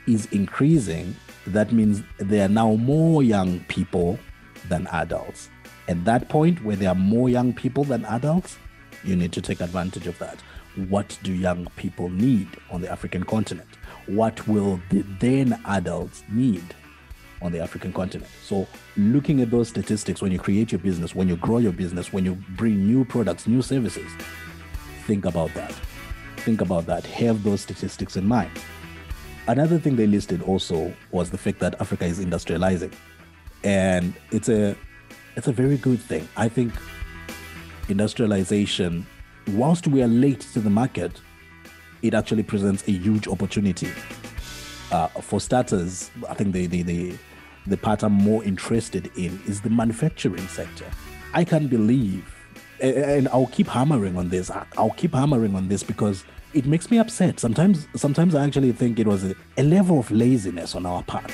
is 0.07 0.27
increasing. 0.27 1.15
That 1.47 1.73
means 1.73 2.03
there 2.19 2.45
are 2.47 2.49
now 2.49 2.75
more 2.75 3.23
young 3.23 3.61
people 3.61 4.19
than 4.69 4.87
adults. 4.89 5.49
At 5.89 6.05
that 6.05 6.29
point, 6.29 6.65
where 6.65 6.77
there 6.77 6.89
are 6.89 6.95
more 6.95 7.29
young 7.29 7.53
people 7.53 7.85
than 7.85 8.05
adults, 8.07 8.57
you 9.05 9.17
need 9.17 9.33
to 9.33 9.43
take 9.43 9.61
advantage 9.61 10.07
of 10.07 10.19
that. 10.19 10.41
What 10.89 11.19
do 11.23 11.33
young 11.33 11.67
people 11.77 12.09
need 12.09 12.49
on 12.71 12.81
the 12.81 12.91
African 12.91 13.25
continent? 13.25 13.69
What 14.07 14.47
will 14.49 14.81
the 14.91 15.03
then 15.21 15.61
adults 15.67 16.25
need 16.31 16.63
on 17.43 17.53
the 17.53 17.61
African 17.61 17.93
continent? 17.93 18.31
So, 18.43 18.67
looking 18.97 19.41
at 19.41 19.51
those 19.51 19.69
statistics 19.69 20.23
when 20.23 20.33
you 20.33 20.39
create 20.39 20.73
your 20.73 20.81
business, 20.81 21.15
when 21.15 21.29
you 21.29 21.37
grow 21.37 21.59
your 21.59 21.73
business, 21.73 22.13
when 22.13 22.25
you 22.25 22.35
bring 22.57 22.87
new 22.87 23.05
products, 23.05 23.47
new 23.47 23.63
services, 23.63 24.11
think 25.07 25.27
about 25.27 25.53
that. 25.55 25.73
Think 26.39 26.61
about 26.61 26.87
that. 26.87 27.07
Have 27.07 27.43
those 27.43 27.61
statistics 27.61 28.17
in 28.17 28.27
mind. 28.27 28.51
Another 29.47 29.79
thing 29.79 29.97
they 29.97 30.07
listed 30.07 30.43
also 30.43 30.93
was 31.11 31.31
the 31.31 31.39
fact 31.39 31.59
that 31.61 31.79
Africa 31.81 32.07
is 32.07 32.19
industrializing 32.19 32.95
and 33.65 34.15
it's 34.31 34.49
a 34.49 34.77
it's 35.37 35.49
a 35.49 35.53
very 35.53 35.77
good 35.77 36.01
thing. 36.01 36.29
I 36.37 36.49
think 36.49 36.73
industrialization, 37.89 39.07
whilst 39.49 39.89
we 39.89 40.03
are 40.03 40.09
late 40.09 40.41
to 40.53 40.61
the 40.61 40.71
market, 40.71 41.21
it 42.03 42.15
actually 42.15 42.45
presents 42.45 42.87
a 42.87 42.93
huge 42.93 43.27
opportunity. 43.27 43.91
Uh, 44.93 45.09
for 45.09 45.41
starters, 45.41 46.11
I 46.29 46.35
think 46.35 46.53
the, 46.53 46.67
the 46.67 46.83
the 46.83 47.19
the 47.67 47.77
part 47.77 48.03
I'm 48.03 48.13
more 48.13 48.45
interested 48.45 49.11
in 49.17 49.41
is 49.47 49.63
the 49.63 49.71
manufacturing 49.71 50.47
sector. 50.49 50.87
I 51.33 51.45
can't 51.45 51.69
believe, 51.69 52.33
and 52.81 53.27
I'll 53.29 53.47
keep 53.47 53.67
hammering 53.67 54.17
on 54.17 54.29
this. 54.29 54.51
I'll 54.77 54.91
keep 54.91 55.15
hammering 55.15 55.57
on 55.57 55.69
this 55.69 55.83
because 55.83 56.25
it 56.53 56.67
makes 56.67 56.91
me 56.91 56.99
upset. 56.99 57.41
Sometimes, 57.41 57.89
sometimes 57.97 58.35
I 58.35 58.45
actually 58.45 58.71
think 58.73 59.01
it 59.01 59.07
was 59.07 59.25
a, 59.25 59.35
a 59.57 59.65
level 59.65 59.99
of 59.99 60.11
laziness 60.11 60.77
on 60.77 60.87
our 60.87 61.03
part, 61.03 61.33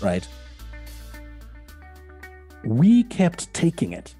right? 0.00 0.26
We 2.66 3.04
kept 3.04 3.52
taking 3.54 3.92
it 3.92 4.14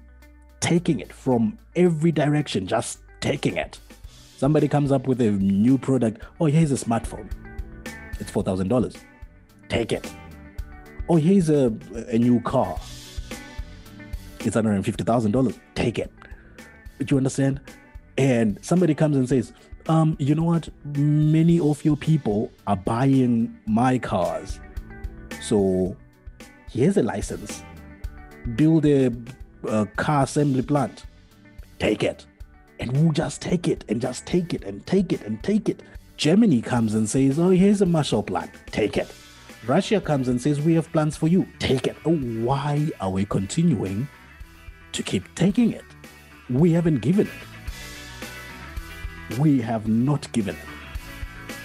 taking 0.59 0.99
it 0.99 1.13
from 1.13 1.57
every 1.75 2.11
direction, 2.11 2.67
just 2.67 2.99
taking 3.19 3.57
it. 3.57 3.79
Somebody 4.37 4.67
comes 4.67 4.91
up 4.91 5.07
with 5.07 5.21
a 5.21 5.31
new 5.31 5.77
product. 5.77 6.21
Oh, 6.39 6.45
here's 6.45 6.71
a 6.71 6.75
smartphone. 6.75 7.29
It's 8.19 8.29
four 8.29 8.43
thousand 8.43 8.67
dollars. 8.67 8.95
Take 9.69 9.91
it. 9.91 10.11
Oh, 11.09 11.15
here's 11.15 11.49
a 11.49 11.73
a 12.09 12.17
new 12.17 12.41
car. 12.41 12.79
It's 14.39 14.55
hundred 14.55 14.73
and 14.73 14.85
fifty 14.85 15.03
thousand 15.03 15.31
dollars. 15.31 15.59
Take 15.75 15.99
it. 15.99 16.11
Do 16.99 17.15
you 17.15 17.17
understand? 17.17 17.61
And 18.17 18.57
somebody 18.63 18.95
comes 18.95 19.15
and 19.15 19.29
says, 19.29 19.53
um, 19.87 20.15
you 20.19 20.33
know 20.33 20.43
what? 20.43 20.69
Many 20.83 21.59
of 21.59 21.85
your 21.85 21.95
people 21.95 22.51
are 22.65 22.75
buying 22.75 23.55
my 23.67 23.99
cars. 23.99 24.59
So 25.41 25.95
here's 26.71 26.97
a 26.97 27.03
license. 27.03 27.63
Build 28.55 28.85
a, 28.85 29.11
a 29.67 29.85
car 29.97 30.23
assembly 30.23 30.61
plant. 30.61 31.05
Take 31.79 32.03
it. 32.03 32.25
And 32.79 32.91
we'll 32.93 33.11
just 33.11 33.41
take 33.41 33.67
it 33.67 33.83
and 33.89 33.99
just 34.01 34.25
take 34.25 34.53
it 34.53 34.63
and 34.63 34.85
take 34.85 35.11
it 35.11 35.21
and 35.23 35.41
take 35.43 35.67
it. 35.69 35.81
Germany 36.15 36.61
comes 36.61 36.93
and 36.93 37.09
says, 37.09 37.39
Oh, 37.39 37.49
here's 37.49 37.81
a 37.81 37.85
Marshall 37.85 38.23
Plan. 38.23 38.51
Take 38.67 38.97
it. 38.97 39.13
Russia 39.65 39.99
comes 39.99 40.27
and 40.27 40.41
says, 40.41 40.61
We 40.61 40.73
have 40.75 40.91
plans 40.91 41.17
for 41.17 41.27
you. 41.27 41.47
Take 41.59 41.87
it. 41.87 41.97
Oh, 42.05 42.15
why 42.15 42.89
are 42.99 43.09
we 43.09 43.25
continuing 43.25 44.07
to 44.93 45.03
keep 45.03 45.33
taking 45.35 45.71
it? 45.73 45.83
We 46.49 46.71
haven't 46.71 47.01
given 47.01 47.27
it. 47.27 47.33
We 49.37 49.59
have 49.61 49.87
not 49.87 50.31
given 50.31 50.55
it. 50.55 50.61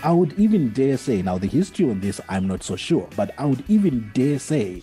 I 0.02 0.10
would 0.10 0.32
even 0.38 0.70
dare 0.70 0.96
say, 0.96 1.22
now 1.22 1.38
the 1.38 1.46
history 1.46 1.88
on 1.88 2.00
this, 2.00 2.20
I'm 2.28 2.48
not 2.48 2.64
so 2.64 2.74
sure, 2.74 3.08
but 3.14 3.32
I 3.38 3.44
would 3.44 3.62
even 3.68 4.10
dare 4.14 4.40
say 4.40 4.82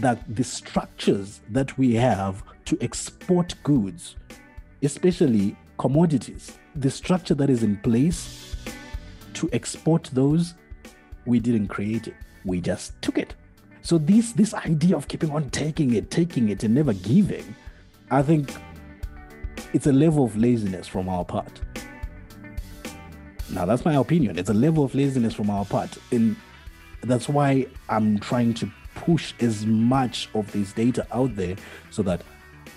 that 0.00 0.22
the 0.34 0.44
structures 0.44 1.40
that 1.50 1.76
we 1.78 1.94
have 1.94 2.42
to 2.66 2.78
export 2.80 3.54
goods, 3.62 4.16
especially 4.82 5.56
commodities, 5.78 6.58
the 6.74 6.90
structure 6.90 7.34
that 7.34 7.50
is 7.50 7.62
in 7.62 7.76
place 7.78 8.56
to 9.34 9.48
export 9.52 10.10
those, 10.12 10.54
we 11.24 11.40
didn't 11.40 11.68
create 11.68 12.08
it. 12.08 12.14
We 12.44 12.60
just 12.60 13.00
took 13.02 13.18
it. 13.18 13.34
So 13.82 13.98
this 13.98 14.32
this 14.32 14.52
idea 14.52 14.96
of 14.96 15.08
keeping 15.08 15.30
on 15.30 15.50
taking 15.50 15.94
it, 15.94 16.10
taking 16.10 16.48
it, 16.48 16.64
and 16.64 16.74
never 16.74 16.92
giving, 16.92 17.54
I 18.10 18.22
think 18.22 18.52
it's 19.72 19.86
a 19.86 19.92
level 19.92 20.24
of 20.24 20.36
laziness 20.36 20.86
from 20.86 21.08
our 21.08 21.24
part. 21.24 21.60
Now 23.50 23.64
that's 23.64 23.84
my 23.84 23.94
opinion. 23.94 24.38
It's 24.38 24.50
a 24.50 24.54
level 24.54 24.84
of 24.84 24.94
laziness 24.94 25.34
from 25.34 25.50
our 25.50 25.64
part. 25.64 25.96
And 26.10 26.36
that's 27.02 27.28
why 27.28 27.66
I'm 27.88 28.18
trying 28.18 28.54
to 28.54 28.70
push 28.96 29.34
as 29.40 29.64
much 29.64 30.28
of 30.34 30.50
this 30.52 30.72
data 30.72 31.06
out 31.12 31.34
there 31.36 31.56
so 31.90 32.02
that 32.02 32.22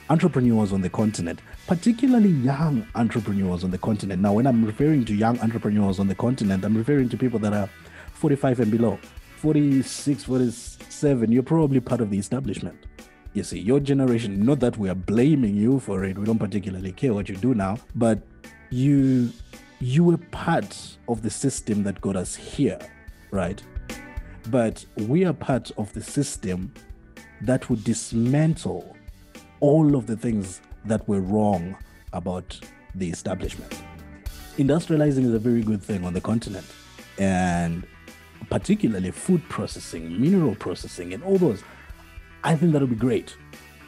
entrepreneurs 0.09 0.73
on 0.73 0.81
the 0.81 0.89
continent, 0.89 1.41
particularly 1.67 2.29
young 2.29 2.85
entrepreneurs 2.95 3.63
on 3.63 3.71
the 3.71 3.77
continent. 3.77 4.21
Now, 4.21 4.33
when 4.33 4.47
I'm 4.47 4.65
referring 4.65 5.05
to 5.05 5.13
young 5.13 5.39
entrepreneurs 5.39 5.99
on 5.99 6.07
the 6.07 6.15
continent, 6.15 6.63
I'm 6.63 6.77
referring 6.77 7.09
to 7.09 7.17
people 7.17 7.39
that 7.39 7.53
are 7.53 7.69
45 8.13 8.59
and 8.61 8.71
below, 8.71 8.99
46, 9.37 10.23
47. 10.23 11.31
You're 11.31 11.43
probably 11.43 11.79
part 11.79 12.01
of 12.01 12.09
the 12.09 12.17
establishment. 12.17 12.85
You 13.33 13.43
see, 13.43 13.59
your 13.59 13.79
generation, 13.79 14.43
not 14.43 14.59
that 14.61 14.77
we 14.77 14.89
are 14.89 14.95
blaming 14.95 15.55
you 15.55 15.79
for 15.79 16.03
it, 16.03 16.17
we 16.17 16.25
don't 16.25 16.39
particularly 16.39 16.91
care 16.91 17.13
what 17.13 17.29
you 17.29 17.35
do 17.35 17.53
now, 17.53 17.77
but 17.95 18.21
you 18.71 19.31
you 19.81 20.03
were 20.03 20.17
part 20.17 20.97
of 21.07 21.21
the 21.21 21.29
system 21.29 21.83
that 21.83 22.01
got 22.01 22.17
us 22.17 22.35
here, 22.35 22.79
right? 23.31 23.63
But 24.49 24.85
we 24.97 25.25
are 25.25 25.33
part 25.33 25.71
of 25.77 25.93
the 25.93 26.01
system 26.01 26.73
that 27.41 27.69
would 27.69 27.83
dismantle 27.83 28.95
all 29.59 29.95
of 29.95 30.07
the 30.07 30.15
things 30.15 30.61
that 30.85 31.07
were 31.07 31.21
wrong 31.21 31.75
about 32.13 32.59
the 32.95 33.09
establishment. 33.09 33.83
Industrializing 34.57 35.25
is 35.25 35.33
a 35.33 35.39
very 35.39 35.61
good 35.61 35.83
thing 35.83 36.03
on 36.03 36.13
the 36.13 36.21
continent, 36.21 36.65
and 37.17 37.85
particularly 38.49 39.11
food 39.11 39.47
processing, 39.49 40.19
mineral 40.19 40.55
processing, 40.55 41.13
and 41.13 41.23
all 41.23 41.37
those. 41.37 41.61
I 42.43 42.55
think 42.55 42.71
that'll 42.73 42.87
be 42.87 42.95
great. 42.95 43.35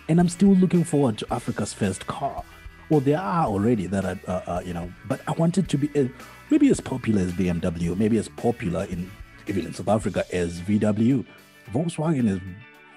And 0.09 0.19
I'm 0.19 0.29
still 0.29 0.49
looking 0.55 0.83
forward 0.83 1.17
to 1.19 1.33
Africa's 1.33 1.73
first 1.73 2.05
car. 2.05 2.43
Well, 2.89 2.99
there 2.99 3.19
are 3.19 3.47
already 3.47 3.87
that 3.87 4.05
are, 4.05 4.19
uh, 4.27 4.41
uh, 4.51 4.61
you 4.63 4.73
know, 4.73 4.91
but 5.07 5.21
I 5.27 5.31
want 5.31 5.57
it 5.57 5.69
to 5.69 5.77
be 5.77 5.89
uh, 5.99 6.09
maybe 6.49 6.69
as 6.69 6.81
popular 6.81 7.21
as 7.21 7.31
BMW, 7.31 7.97
maybe 7.97 8.17
as 8.17 8.27
popular 8.27 8.83
in 8.85 9.09
even 9.47 9.65
in 9.65 9.73
South 9.73 9.87
Africa 9.87 10.23
as 10.33 10.59
VW. 10.61 11.25
Volkswagen 11.71 12.27
is 12.27 12.39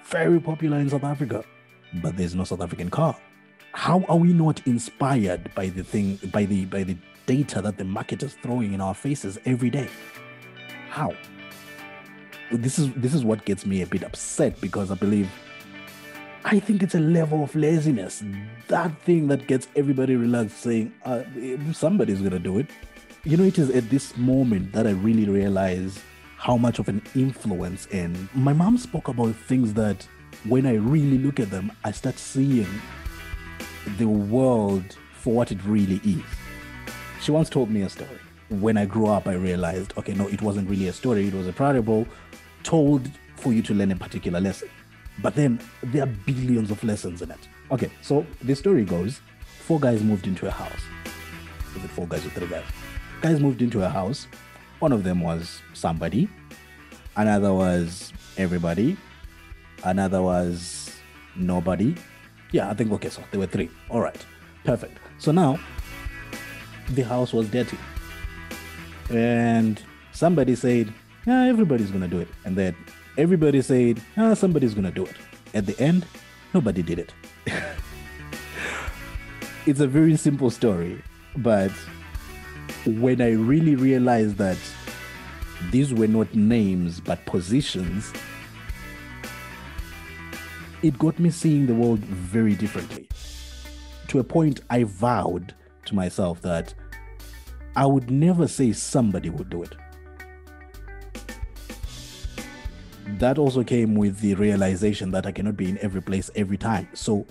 very 0.05 0.39
popular 0.39 0.77
in 0.77 0.89
South 0.89 1.03
Africa, 1.03 1.43
but 2.01 2.17
there's 2.17 2.35
no 2.35 2.43
South 2.43 2.61
African 2.61 2.89
car. 2.89 3.15
How 3.73 4.03
are 4.07 4.17
we 4.17 4.33
not 4.33 4.65
inspired 4.65 5.53
by 5.55 5.67
the 5.67 5.83
thing, 5.83 6.19
by 6.31 6.45
the 6.45 6.65
by 6.65 6.83
the 6.83 6.97
data 7.25 7.61
that 7.61 7.77
the 7.77 7.83
market 7.83 8.23
is 8.23 8.35
throwing 8.35 8.73
in 8.73 8.81
our 8.81 8.93
faces 8.93 9.37
every 9.45 9.69
day? 9.69 9.89
How? 10.89 11.13
This 12.51 12.79
is 12.79 12.93
this 12.93 13.13
is 13.13 13.25
what 13.25 13.43
gets 13.45 13.65
me 13.65 13.81
a 13.81 13.87
bit 13.87 14.03
upset 14.03 14.59
because 14.61 14.91
I 14.91 14.95
believe 14.95 15.29
I 16.45 16.59
think 16.59 16.83
it's 16.83 16.93
a 16.93 16.99
level 16.99 17.43
of 17.43 17.55
laziness. 17.55 18.23
That 18.67 18.95
thing 19.01 19.27
that 19.29 19.47
gets 19.47 19.67
everybody 19.75 20.15
relaxed 20.15 20.57
saying, 20.57 20.93
uh, 21.03 21.23
somebody's 21.73 22.19
going 22.19 22.33
to 22.33 22.39
do 22.39 22.59
it. 22.59 22.67
You 23.23 23.35
know, 23.35 23.43
it 23.45 23.57
is 23.57 23.71
at 23.71 23.89
this 23.89 24.15
moment 24.15 24.71
that 24.73 24.85
I 24.85 24.91
really 24.91 25.27
realize 25.27 25.99
how 26.45 26.55
much 26.55 26.77
of 26.77 26.87
an 26.87 27.01
influence. 27.15 27.87
And 27.91 28.29
my 28.35 28.53
mom 28.53 28.77
spoke 28.77 29.07
about 29.07 29.33
things 29.33 29.73
that 29.73 30.07
when 30.47 30.67
I 30.67 30.75
really 30.75 31.17
look 31.17 31.39
at 31.39 31.49
them, 31.49 31.71
I 31.83 31.89
start 31.89 32.19
seeing 32.19 32.67
the 33.97 34.05
world 34.05 34.95
for 35.15 35.33
what 35.33 35.51
it 35.51 35.57
really 35.65 35.99
is. 36.03 36.21
She 37.19 37.31
once 37.31 37.49
told 37.49 37.71
me 37.71 37.81
a 37.81 37.89
story. 37.89 38.19
When 38.49 38.77
I 38.77 38.85
grew 38.85 39.07
up, 39.07 39.27
I 39.27 39.33
realized, 39.33 39.93
okay, 39.97 40.13
no, 40.13 40.27
it 40.27 40.43
wasn't 40.43 40.69
really 40.69 40.87
a 40.87 40.93
story, 40.93 41.29
it 41.29 41.33
was 41.33 41.47
a 41.47 41.51
parable 41.51 42.05
told 42.61 43.09
for 43.37 43.51
you 43.51 43.63
to 43.63 43.73
learn 43.73 43.91
a 43.91 43.95
particular 43.95 44.39
lesson. 44.39 44.69
But 45.23 45.33
then 45.33 45.59
there 45.81 46.03
are 46.03 46.13
billions 46.27 46.69
of 46.69 46.83
lessons 46.83 47.23
in 47.23 47.31
it. 47.31 47.39
Okay, 47.71 47.89
so 48.03 48.23
the 48.43 48.55
story 48.55 48.85
goes 48.85 49.19
four 49.61 49.79
guys 49.79 50.03
moved 50.03 50.27
into 50.27 50.45
a 50.45 50.51
house. 50.51 50.83
Is 51.75 51.83
it 51.83 51.89
four 51.89 52.05
guys 52.07 52.23
or 52.23 52.29
three 52.29 52.47
guys? 52.47 52.65
Guys 53.21 53.39
moved 53.39 53.63
into 53.63 53.81
a 53.81 53.89
house. 53.89 54.27
One 54.79 54.91
of 54.91 55.03
them 55.03 55.21
was 55.21 55.61
somebody, 55.73 56.29
another 57.15 57.53
was 57.53 58.13
everybody, 58.37 58.97
another 59.83 60.21
was 60.21 60.91
nobody. 61.35 61.95
Yeah, 62.51 62.69
I 62.69 62.73
think 62.73 62.91
okay, 62.93 63.09
so 63.09 63.23
there 63.31 63.39
were 63.39 63.47
three. 63.47 63.69
All 63.89 64.01
right, 64.01 64.25
perfect. 64.63 64.97
So 65.17 65.31
now 65.31 65.59
the 66.89 67.03
house 67.03 67.33
was 67.33 67.49
dirty. 67.49 67.77
And 69.09 69.81
somebody 70.11 70.55
said, 70.55 70.93
Yeah, 71.25 71.45
everybody's 71.45 71.91
gonna 71.91 72.07
do 72.07 72.19
it. 72.19 72.27
And 72.43 72.55
then 72.55 72.75
everybody 73.17 73.61
said, 73.61 74.01
ah, 74.17 74.33
somebody's 74.33 74.73
to 74.73 74.91
do 74.91 75.05
it. 75.05 75.15
At 75.53 75.65
the 75.65 75.79
end, 75.79 76.05
nobody 76.53 76.81
did 76.81 76.99
it. 76.99 77.13
it's 79.65 79.79
a 79.79 79.87
very 79.87 80.17
simple 80.17 80.49
story, 80.49 81.01
but 81.37 81.71
when 82.85 83.21
I 83.21 83.31
really 83.31 83.75
realized 83.75 84.37
that 84.37 84.57
these 85.71 85.93
were 85.93 86.07
not 86.07 86.33
names 86.35 86.99
but 86.99 87.25
positions, 87.25 88.11
it 90.81 90.97
got 90.97 91.17
me 91.19 91.29
seeing 91.29 91.65
the 91.65 91.73
world 91.73 91.99
very 91.99 92.55
differently. 92.55 93.09
To 94.09 94.19
a 94.19 94.23
point, 94.23 94.61
I 94.69 94.83
vowed 94.83 95.53
to 95.85 95.95
myself 95.95 96.41
that 96.41 96.73
I 97.75 97.85
would 97.85 98.09
never 98.09 98.47
say 98.47 98.71
somebody 98.71 99.29
would 99.29 99.49
do 99.49 99.63
it. 99.63 99.75
that 103.19 103.37
also 103.37 103.63
came 103.63 103.95
with 103.95 104.19
the 104.19 104.33
realization 104.35 105.11
that 105.11 105.25
I 105.25 105.31
cannot 105.31 105.55
be 105.55 105.69
in 105.69 105.77
every 105.79 106.01
place 106.01 106.29
every 106.35 106.57
time. 106.57 106.87
So 106.93 107.25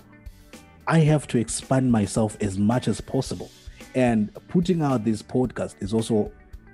I 0.87 0.99
have 0.99 1.27
to 1.27 1.37
expand 1.37 1.91
myself 1.91 2.37
as 2.41 2.57
much 2.57 2.87
as 2.87 3.01
possible. 3.01 3.51
And 3.95 4.29
putting 4.49 4.81
out 4.81 5.05
this 5.05 5.23
podcast 5.23 5.75
is 5.79 5.93
also 5.93 6.31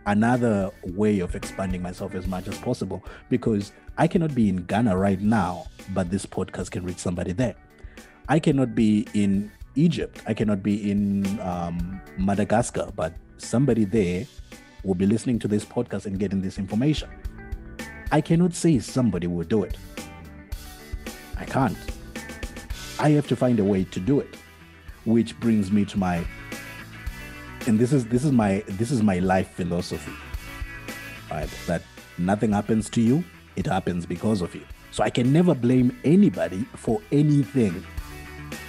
another 0.08 0.72
way 0.84 1.20
of 1.20 1.36
expanding 1.36 1.82
myself 1.82 2.16
as 2.16 2.26
much 2.26 2.48
as 2.48 2.58
possible 2.58 3.06
because 3.30 3.72
I 3.98 4.08
cannot 4.08 4.34
be 4.34 4.50
in 4.50 4.66
Ghana 4.66 4.98
right 4.98 5.22
now, 5.22 5.68
but 5.94 6.10
this 6.10 6.26
podcast 6.26 6.72
can 6.72 6.84
reach 6.84 6.98
somebody 6.98 7.34
there. 7.34 7.56
I 8.28 8.40
cannot 8.40 8.74
be 8.74 9.08
in 9.14 9.52
Egypt. 9.76 10.22
I 10.26 10.34
cannot 10.34 10.64
be 10.64 10.90
in 10.90 11.40
um, 11.40 12.02
Madagascar, 12.18 12.92
but 12.96 13.14
somebody 13.38 13.86
there 13.86 14.26
will 14.84 14.96
be 14.96 15.06
listening 15.06 15.38
to 15.40 15.48
this 15.48 15.64
podcast 15.64 16.08
and 16.08 16.18
getting 16.18 16.42
this 16.42 16.58
information. 16.58 17.10
I 18.12 18.22
cannot 18.22 18.54
say 18.56 18.80
somebody 18.80 19.28
will 19.28 19.46
do 19.46 19.64
it. 19.64 19.78
I 21.38 21.46
can't. 21.46 21.78
I 23.00 23.10
have 23.12 23.28
to 23.28 23.36
find 23.36 23.60
a 23.60 23.64
way 23.64 23.84
to 23.86 24.00
do 24.00 24.20
it, 24.20 24.36
which 25.06 25.40
brings 25.40 25.72
me 25.72 25.86
to 25.86 25.98
my 25.98 26.26
and 27.68 27.80
this 27.80 27.94
is 27.94 28.06
this 28.06 28.24
is 28.24 28.32
my 28.32 28.64
this 28.68 28.92
is 28.92 29.02
my 29.04 29.20
life 29.20 29.52
philosophy. 29.52 30.14
Right? 31.30 31.50
That 31.68 31.82
nothing 32.18 32.52
happens 32.52 32.90
to 32.92 33.02
you, 33.02 33.24
it 33.56 33.66
happens 33.66 34.06
because 34.06 34.42
of 34.42 34.54
you. 34.54 34.64
So 34.92 35.04
I 35.04 35.10
can 35.10 35.32
never 35.32 35.56
blame 35.56 35.98
anybody 36.04 36.66
for 36.76 37.02
anything 37.12 37.86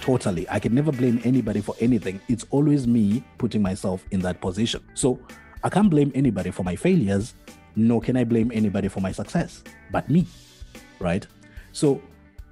totally. 0.03 0.45
I 0.49 0.59
can 0.59 0.75
never 0.75 0.91
blame 0.91 1.21
anybody 1.23 1.61
for 1.61 1.75
anything. 1.79 2.19
It's 2.27 2.45
always 2.49 2.85
me 2.87 3.23
putting 3.37 3.61
myself 3.61 4.05
in 4.11 4.19
that 4.21 4.41
position. 4.41 4.83
So 4.93 5.19
I 5.63 5.69
can't 5.69 5.89
blame 5.89 6.11
anybody 6.13 6.51
for 6.51 6.63
my 6.63 6.75
failures, 6.75 7.35
nor 7.75 8.01
can 8.01 8.17
I 8.17 8.25
blame 8.25 8.51
anybody 8.53 8.89
for 8.89 8.99
my 8.99 9.13
success, 9.13 9.63
but 9.91 10.09
me, 10.09 10.27
right? 10.99 11.25
So 11.71 12.01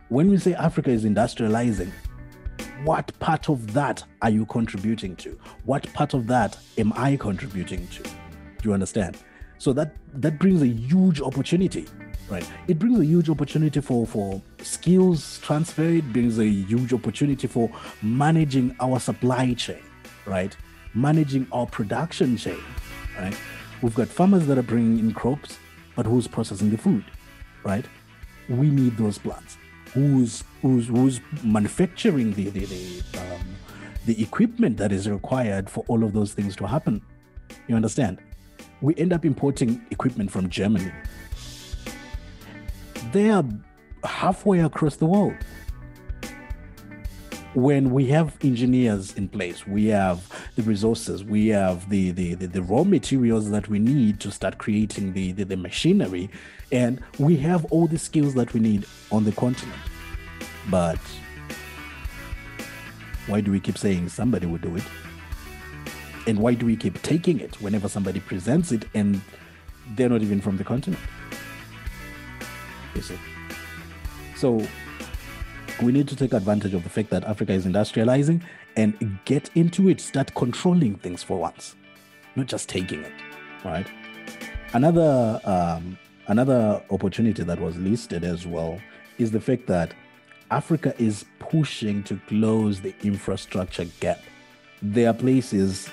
when 0.08 0.30
we 0.30 0.38
say 0.38 0.54
Africa 0.54 0.92
is 0.92 1.04
industrializing, 1.04 1.92
what 2.84 3.18
part 3.20 3.50
of 3.50 3.74
that 3.74 4.04
are 4.22 4.30
you 4.30 4.46
contributing 4.48 5.16
to? 5.18 5.40
What 5.66 5.92
part 5.94 6.14
of 6.14 6.28
that 6.28 6.58
am 6.78 6.94
I 6.96 7.16
contributing 7.16 7.88
to? 7.88 8.04
Do 8.04 8.70
you 8.70 8.74
understand? 8.74 9.18
So 9.60 9.74
that 9.74 9.96
that 10.16 10.40
brings 10.40 10.62
a 10.64 10.68
huge 10.68 11.22
opportunity, 11.22 11.86
right? 12.30 12.48
It 12.68 12.80
brings 12.80 13.00
a 13.00 13.06
huge 13.06 13.30
opportunity 13.30 13.82
for 13.82 14.08
for 14.08 14.42
skills 14.62 15.40
transfer. 15.40 15.84
It 15.84 16.12
brings 16.12 16.40
a 16.40 16.46
huge 16.46 16.94
opportunity 16.94 17.48
for 17.48 17.70
managing 18.02 18.76
our 18.80 19.00
supply 19.00 19.54
chain, 19.54 19.84
right? 20.26 20.56
Managing 20.96 21.48
our 21.52 21.68
production 21.68 22.36
chain, 22.38 22.60
right? 23.20 23.38
We've 23.84 23.96
got 23.96 24.08
farmers 24.08 24.48
that 24.48 24.58
are 24.58 24.64
bringing 24.64 24.98
in 24.98 25.14
crops, 25.14 25.60
but 25.96 26.08
who's 26.08 26.28
processing 26.28 26.72
the 26.72 26.78
food, 26.78 27.06
right? 27.64 27.86
We 28.50 28.72
need 28.72 28.98
those 28.98 29.20
plants. 29.20 29.58
Who's 29.94 30.44
who's 30.62 30.88
who's 30.88 31.20
manufacturing 31.44 32.34
the 32.34 32.50
the 32.50 32.66
the, 32.66 33.20
um, 33.20 33.56
the 34.06 34.22
equipment 34.22 34.78
that 34.78 34.92
is 34.92 35.10
required 35.10 35.70
for 35.70 35.84
all 35.88 36.04
of 36.04 36.14
those 36.14 36.34
things 36.34 36.56
to 36.58 36.68
happen? 36.68 37.02
You 37.68 37.76
understand? 37.76 38.20
we 38.82 38.96
end 38.96 39.14
up 39.14 39.24
importing 39.24 39.82
equipment 39.92 40.32
from 40.32 40.50
Germany. 40.50 40.92
They 43.12 43.30
are 43.30 43.46
halfway 44.04 44.60
across 44.60 44.96
the 44.96 45.06
world. 45.06 45.36
When 47.54 47.92
we 47.92 48.08
have 48.08 48.38
engineers 48.42 49.14
in 49.14 49.28
place, 49.28 49.68
we 49.68 49.88
have 49.88 50.41
the 50.55 50.63
resources, 50.63 51.24
we 51.24 51.48
have 51.48 51.89
the, 51.89 52.12
the, 52.12 52.34
the, 52.34 52.48
the 52.48 52.62
raw 52.62 52.84
materials 52.84 53.50
that 53.51 53.70
we 53.70 53.79
need 53.79 54.20
to 54.20 54.31
start 54.31 54.58
creating 54.58 55.13
the, 55.13 55.31
the, 55.31 55.43
the 55.46 55.58
machinery, 55.58 56.29
and 56.72 57.01
we 57.20 57.38
have 57.38 57.65
all 57.65 57.88
the 57.88 57.98
skills 57.98 58.34
that 58.36 58.53
we 58.53 58.60
need 58.60 58.86
on 59.12 59.24
the 59.24 59.31
continent. 59.31 59.79
But 60.70 61.00
why 63.27 63.41
do 63.41 63.51
we 63.51 63.60
keep 63.60 63.77
saying 63.77 64.10
somebody 64.10 64.46
will 64.46 64.58
do 64.58 64.75
it? 64.75 64.84
And 66.27 66.39
why 66.39 66.53
do 66.53 66.65
we 66.65 66.75
keep 66.75 67.01
taking 67.01 67.39
it 67.39 67.60
whenever 67.62 67.88
somebody 67.88 68.20
presents 68.20 68.72
it 68.72 68.86
and 68.93 69.22
they're 69.96 70.10
not 70.10 70.22
even 70.22 70.41
from 70.41 70.58
the 70.58 70.63
continent? 70.63 71.01
You 72.93 73.01
see? 73.01 73.17
So 74.36 74.65
we 75.81 75.91
need 75.91 76.08
to 76.10 76.15
take 76.15 76.34
advantage 76.34 76.74
of 76.74 76.84
the 76.84 76.89
fact 76.89 77.10
that 77.10 77.24
Africa 77.24 77.53
is 77.53 77.65
industrializing 77.65 78.41
and 78.75 79.20
get 79.25 79.50
into 79.56 79.90
it, 79.90 80.00
start 80.01 80.34
controlling 80.36 80.96
things 80.96 81.24
for 81.24 81.38
once, 81.40 81.75
not 82.36 82.48
just 82.48 82.70
taking 82.70 83.04
it, 83.04 83.13
right? 83.66 83.88
Another 84.74 85.40
um, 85.44 85.98
another 86.28 86.82
opportunity 86.90 87.44
that 87.44 87.60
was 87.60 87.78
listed 87.78 88.24
as 88.24 88.48
well 88.48 88.80
is 89.18 89.32
the 89.32 89.42
fact 89.42 89.68
that 89.68 89.94
Africa 90.50 90.94
is 90.98 91.25
pushing 91.40 92.04
to 92.04 92.20
close 92.28 92.82
the 92.82 92.94
infrastructure 93.04 93.86
gap. 94.00 94.20
There 94.82 95.10
are 95.10 95.13
places 95.13 95.90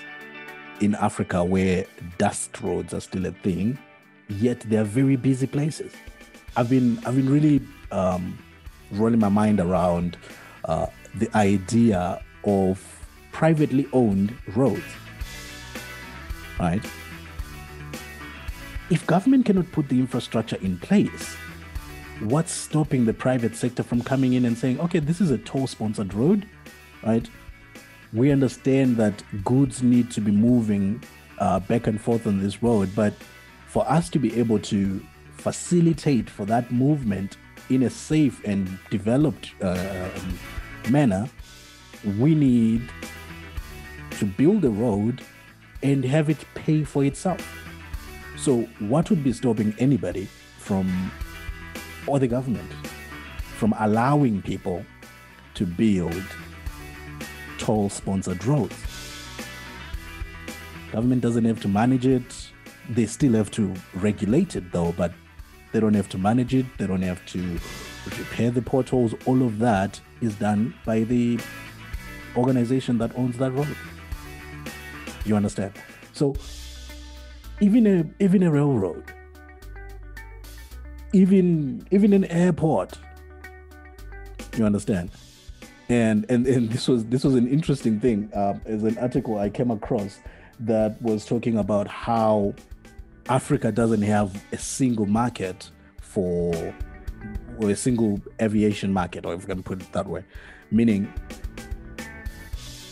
in 0.81 0.95
Africa 0.95 1.45
where 1.45 1.85
dust 2.19 2.61
roads 2.61 2.95
are 2.95 3.01
still 3.01 3.27
a 3.27 3.33
thing, 3.33 3.79
yet 4.29 4.61
they 4.61 4.77
are 4.77 4.85
very 4.85 5.17
busy 5.17 5.47
places. 5.47 5.93
I've 6.57 6.71
been 6.71 6.99
I've 7.05 7.17
been 7.17 7.31
really 7.31 7.61
um, 7.91 8.39
rolling 8.93 9.21
my 9.21 9.29
mind 9.29 9.61
around 9.61 10.17
uh, 10.65 10.87
the 11.15 11.35
idea 11.37 12.23
of 12.49 13.07
privately 13.33 13.87
owned 13.93 14.35
roads. 14.57 14.83
Right? 16.59 16.85
If 18.91 19.07
government 19.07 19.47
cannot 19.47 19.71
put 19.71 19.89
the 19.89 19.99
infrastructure 19.99 20.57
in 20.57 20.79
place, 20.79 21.37
what's 22.21 22.53
stopping 22.53 23.05
the 23.05 23.15
private 23.15 23.55
sector 23.55 23.83
from 23.83 24.03
coming 24.03 24.33
in 24.33 24.45
and 24.45 24.57
saying, 24.57 24.81
okay, 24.81 24.99
this 24.99 25.21
is 25.21 25.31
a 25.31 25.39
toll 25.39 25.67
sponsored 25.67 26.15
road, 26.15 26.47
right? 27.05 27.29
we 28.13 28.31
understand 28.31 28.97
that 28.97 29.23
goods 29.45 29.83
need 29.83 30.11
to 30.11 30.21
be 30.21 30.31
moving 30.31 31.03
uh, 31.39 31.61
back 31.61 31.87
and 31.87 32.01
forth 32.01 32.27
on 32.27 32.43
this 32.43 32.63
road, 32.63 32.91
but 32.95 33.13
for 33.67 33.89
us 33.89 34.09
to 34.11 34.19
be 34.19 34.39
able 34.39 34.59
to 34.59 35.05
facilitate 35.33 36.29
for 36.29 36.45
that 36.47 36.71
movement 36.73 37.37
in 37.71 37.83
a 37.83 37.91
safe 37.91 38.43
and 38.45 38.79
developed 38.91 39.53
uh, 39.63 40.09
manner, 40.91 41.29
we 42.19 42.35
need 42.35 42.83
to 44.19 44.25
build 44.25 44.65
a 44.65 44.71
road 44.71 45.23
and 45.83 46.05
have 46.05 46.29
it 46.29 46.45
pay 46.55 46.85
for 46.85 47.05
itself. 47.05 47.47
So, 48.37 48.63
what 48.79 49.11
would 49.11 49.25
be 49.25 49.33
stopping 49.33 49.75
anybody 49.79 50.29
from, 50.59 51.11
or 52.07 52.19
the 52.19 52.29
government, 52.29 52.71
from 53.57 53.75
allowing 53.79 54.43
people 54.43 54.85
to 55.55 55.67
build 55.67 56.25
toll 57.59 57.91
sponsored 57.91 58.45
roads. 58.45 58.77
Government 60.93 61.21
doesn't 61.21 61.45
have 61.45 61.61
to 61.63 61.69
manage 61.69 62.07
it. 62.07 62.51
They 62.89 63.07
still 63.07 63.35
have 63.35 63.51
to 63.53 63.75
regulate 63.95 64.57
it 64.57 64.73
though, 64.73 64.93
but 64.97 65.13
they 65.73 65.81
don't 65.81 65.95
have 65.95 66.09
to 66.11 66.19
manage 66.19 66.55
it. 66.55 66.67
They 66.79 66.87
don't 66.87 67.03
have 67.03 67.25
to 67.27 67.59
repair 68.17 68.51
the 68.51 68.63
potholes. 68.63 69.15
All 69.27 69.43
of 69.43 69.59
that 69.59 70.01
is 70.21 70.35
done 70.37 70.75
by 70.87 71.01
the 71.03 71.39
organization 72.39 72.99
that 72.99 73.17
owns 73.17 73.37
that 73.39 73.53
road. 73.53 73.77
You 75.25 75.37
understand? 75.37 75.73
So 76.13 76.35
even 77.61 77.87
a 77.87 78.25
even 78.25 78.43
a 78.43 78.51
railroad, 78.51 79.05
even 81.13 81.87
even 81.91 82.13
an 82.13 82.25
airport, 82.27 82.99
you 84.57 84.65
understand? 84.65 85.11
and 85.89 86.27
and 86.29 86.47
and 86.47 86.71
this 86.71 86.87
was 86.87 87.05
this 87.07 87.25
was 87.25 87.35
an 87.35 87.49
interesting 87.49 87.99
thing. 88.01 88.31
Um, 88.35 88.61
as 88.67 88.85
an 88.85 88.99
article 88.99 89.39
I 89.39 89.49
came 89.49 89.71
across 89.71 90.19
that 90.61 91.01
was 91.01 91.25
talking 91.25 91.57
about 91.57 91.89
how 91.89 92.55
Africa 93.29 93.73
doesn't 93.73 94.03
have 94.03 94.45
a 94.53 94.59
single 94.59 95.07
market 95.07 95.71
for 96.01 96.75
or 97.61 97.71
a 97.71 97.77
single 97.77 98.21
aviation 98.41 98.93
market, 98.93 99.25
or 99.25 99.35
if 99.35 99.41
we 99.41 99.47
can 99.47 99.63
put 99.63 99.81
it 99.81 99.93
that 99.93 100.07
way, 100.07 100.25
meaning 100.71 101.13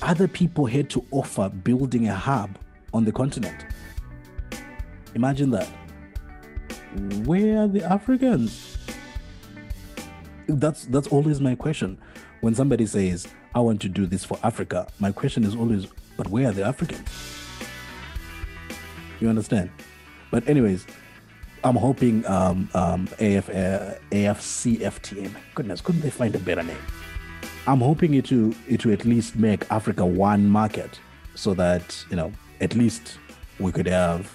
other 0.07 0.29
people 0.29 0.67
had 0.67 0.89
to 0.91 1.05
offer 1.11 1.49
building 1.49 2.09
a 2.09 2.15
hub 2.15 2.59
on 2.95 3.05
the 3.05 3.13
continent. 3.13 3.67
Imagine 5.15 5.51
that. 5.51 5.69
Where 7.25 7.63
are 7.63 7.69
the 7.69 7.83
Africans? 7.85 8.79
That's 10.49 10.87
that's 10.87 11.09
always 11.09 11.41
my 11.41 11.57
question 11.57 11.99
when 12.41 12.55
somebody 12.55 12.87
says, 12.87 13.27
I 13.55 13.61
want 13.61 13.81
to 13.83 13.89
do 13.89 14.07
this 14.07 14.25
for 14.25 14.39
Africa, 14.43 14.87
my 15.01 15.11
question 15.11 15.45
is 15.45 15.57
always, 15.57 15.87
but 16.17 16.29
where 16.29 16.49
are 16.49 16.53
the 16.53 16.65
Africans? 16.65 17.09
You 19.21 19.29
understand? 19.29 19.71
But, 20.31 20.49
anyways, 20.49 20.87
I'm 21.65 21.77
hoping 21.77 22.27
um, 22.27 22.69
um, 22.75 23.09
AF, 23.19 23.49
uh, 23.49 23.95
AFCFTA, 24.13 25.35
goodness, 25.55 25.81
couldn't 25.81 26.03
they 26.03 26.11
find 26.11 26.35
a 26.37 26.39
better 26.39 26.63
name? 26.63 26.77
I'm 27.69 27.81
hoping 27.81 28.15
it 28.15 28.25
to, 28.27 28.55
it 28.69 28.81
to 28.81 28.93
at 28.93 29.05
least 29.05 29.37
make 29.37 29.71
Africa 29.73 30.07
one 30.07 30.49
market 30.49 31.01
so 31.35 31.53
that, 31.55 32.05
you 32.11 32.17
know, 32.17 32.33
at 32.61 32.77
least 32.77 33.19
we 33.59 33.73
could 33.73 33.87
have 33.87 34.33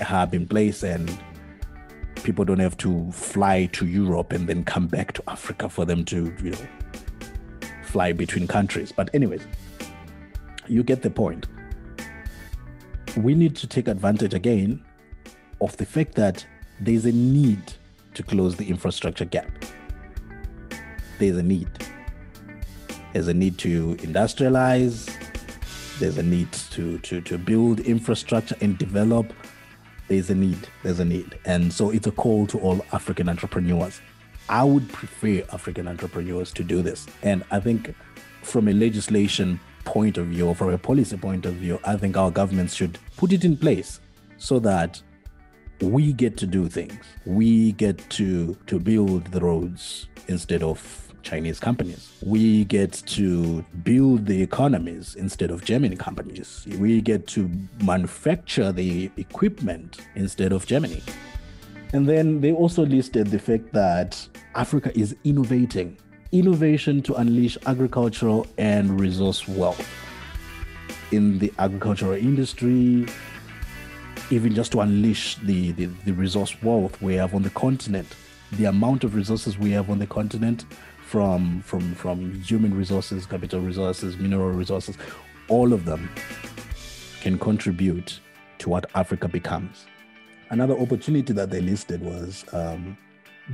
a 0.00 0.04
hub 0.04 0.34
in 0.34 0.46
place 0.46 0.82
and 0.82 1.18
people 2.24 2.44
don't 2.44 2.58
have 2.58 2.76
to 2.78 3.10
fly 3.12 3.66
to 3.66 3.86
Europe 3.86 4.32
and 4.32 4.48
then 4.48 4.64
come 4.64 4.88
back 4.88 5.12
to 5.12 5.22
Africa 5.28 5.68
for 5.68 5.84
them 5.84 6.04
to, 6.06 6.34
you 6.42 6.50
know, 6.50 6.58
fly 7.84 8.12
between 8.12 8.48
countries. 8.48 8.90
But, 8.90 9.08
anyways, 9.14 9.46
you 10.66 10.82
get 10.82 11.02
the 11.02 11.10
point. 11.10 11.46
We 13.16 13.34
need 13.34 13.54
to 13.56 13.66
take 13.68 13.86
advantage 13.86 14.34
again 14.34 14.84
of 15.60 15.76
the 15.76 15.86
fact 15.86 16.14
that 16.16 16.44
there's 16.80 17.04
a 17.04 17.12
need 17.12 17.72
to 18.14 18.22
close 18.24 18.56
the 18.56 18.68
infrastructure 18.68 19.24
gap. 19.24 19.48
There's 21.18 21.36
a 21.36 21.42
need. 21.42 21.68
There's 23.12 23.28
a 23.28 23.34
need 23.34 23.58
to 23.58 23.94
industrialize. 23.96 25.08
There's 25.98 26.18
a 26.18 26.22
need 26.22 26.52
to, 26.52 26.98
to, 26.98 27.20
to 27.22 27.38
build 27.38 27.80
infrastructure 27.80 28.56
and 28.60 28.78
develop. 28.78 29.32
There's 30.08 30.30
a 30.30 30.34
need. 30.34 30.68
There's 30.82 31.00
a 31.00 31.04
need. 31.04 31.38
And 31.44 31.72
so 31.72 31.90
it's 31.90 32.06
a 32.06 32.12
call 32.12 32.46
to 32.48 32.58
all 32.60 32.84
African 32.92 33.28
entrepreneurs 33.28 34.00
I 34.48 34.64
would 34.64 34.88
prefer 34.88 35.44
African 35.52 35.86
entrepreneurs 35.86 36.52
to 36.54 36.64
do 36.64 36.80
this. 36.80 37.06
And 37.22 37.44
I 37.50 37.60
think 37.60 37.94
from 38.42 38.68
a 38.68 38.72
legislation 38.72 39.60
point 39.84 40.16
of 40.16 40.28
view 40.28 40.48
or 40.48 40.54
from 40.54 40.72
a 40.72 40.78
policy 40.78 41.16
point 41.16 41.44
of 41.44 41.54
view, 41.54 41.78
I 41.84 41.96
think 41.96 42.16
our 42.16 42.30
governments 42.30 42.74
should 42.74 42.98
put 43.16 43.32
it 43.32 43.44
in 43.44 43.56
place 43.56 44.00
so 44.38 44.58
that 44.60 45.02
we 45.80 46.12
get 46.12 46.36
to 46.38 46.46
do 46.46 46.68
things. 46.68 47.04
We 47.26 47.72
get 47.72 47.98
to 48.10 48.56
to 48.66 48.78
build 48.78 49.26
the 49.26 49.40
roads 49.40 50.08
instead 50.28 50.62
of 50.62 51.07
Chinese 51.28 51.60
companies. 51.60 52.10
We 52.24 52.64
get 52.64 52.92
to 53.18 53.62
build 53.84 54.24
the 54.24 54.40
economies 54.42 55.14
instead 55.14 55.50
of 55.50 55.62
German 55.62 55.96
companies. 55.98 56.66
We 56.78 57.02
get 57.02 57.26
to 57.28 57.50
manufacture 57.82 58.72
the 58.72 59.10
equipment 59.18 59.98
instead 60.14 60.52
of 60.52 60.64
Germany. 60.64 61.02
And 61.92 62.08
then 62.08 62.40
they 62.40 62.52
also 62.52 62.84
listed 62.84 63.26
the 63.26 63.38
fact 63.38 63.72
that 63.72 64.26
Africa 64.54 64.90
is 64.98 65.14
innovating, 65.24 65.98
innovation 66.32 67.02
to 67.02 67.14
unleash 67.14 67.58
agricultural 67.66 68.46
and 68.56 68.98
resource 68.98 69.46
wealth 69.46 69.86
in 71.12 71.38
the 71.38 71.52
agricultural 71.58 72.12
industry, 72.12 73.06
even 74.30 74.54
just 74.54 74.72
to 74.72 74.80
unleash 74.80 75.36
the, 75.36 75.72
the, 75.72 75.86
the 76.06 76.12
resource 76.12 76.54
wealth 76.62 77.00
we 77.02 77.14
have 77.14 77.34
on 77.34 77.42
the 77.42 77.50
continent, 77.50 78.08
the 78.52 78.64
amount 78.64 79.04
of 79.04 79.14
resources 79.14 79.58
we 79.58 79.70
have 79.70 79.90
on 79.90 79.98
the 79.98 80.06
continent 80.06 80.64
from 81.08 81.62
from 81.62 81.94
from 81.94 82.34
human 82.42 82.74
resources, 82.74 83.24
capital 83.24 83.60
resources, 83.60 84.18
mineral 84.18 84.50
resources, 84.50 84.98
all 85.48 85.72
of 85.72 85.86
them 85.86 86.10
can 87.22 87.38
contribute 87.38 88.20
to 88.58 88.68
what 88.68 88.84
Africa 88.94 89.26
becomes. 89.26 89.86
Another 90.50 90.78
opportunity 90.78 91.32
that 91.32 91.50
they 91.50 91.62
listed 91.62 92.02
was 92.02 92.44
um, 92.52 92.96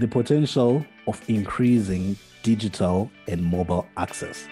the 0.01 0.09
potential 0.09 0.85
of 1.07 1.23
increasing 1.29 2.17
digital 2.43 3.09
and 3.29 3.45
mobile 3.45 3.87
access. 3.97 4.49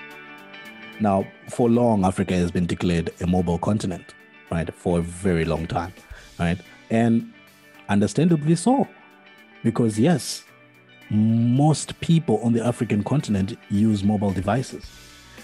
Now, 1.00 1.26
for 1.48 1.68
long, 1.68 2.04
Africa 2.04 2.34
has 2.34 2.52
been 2.52 2.66
declared 2.66 3.10
a 3.20 3.26
mobile 3.26 3.58
continent, 3.58 4.14
right, 4.52 4.72
for 4.72 5.00
a 5.00 5.02
very 5.02 5.44
long 5.44 5.66
time, 5.66 5.92
right? 6.38 6.58
And 6.90 7.32
understandably 7.88 8.54
so, 8.54 8.86
because 9.64 9.98
yes, 9.98 10.44
most 11.12 12.00
people 12.00 12.40
on 12.42 12.52
the 12.52 12.64
African 12.64 13.04
continent 13.04 13.58
use 13.70 14.02
mobile 14.02 14.32
devices. 14.32 14.84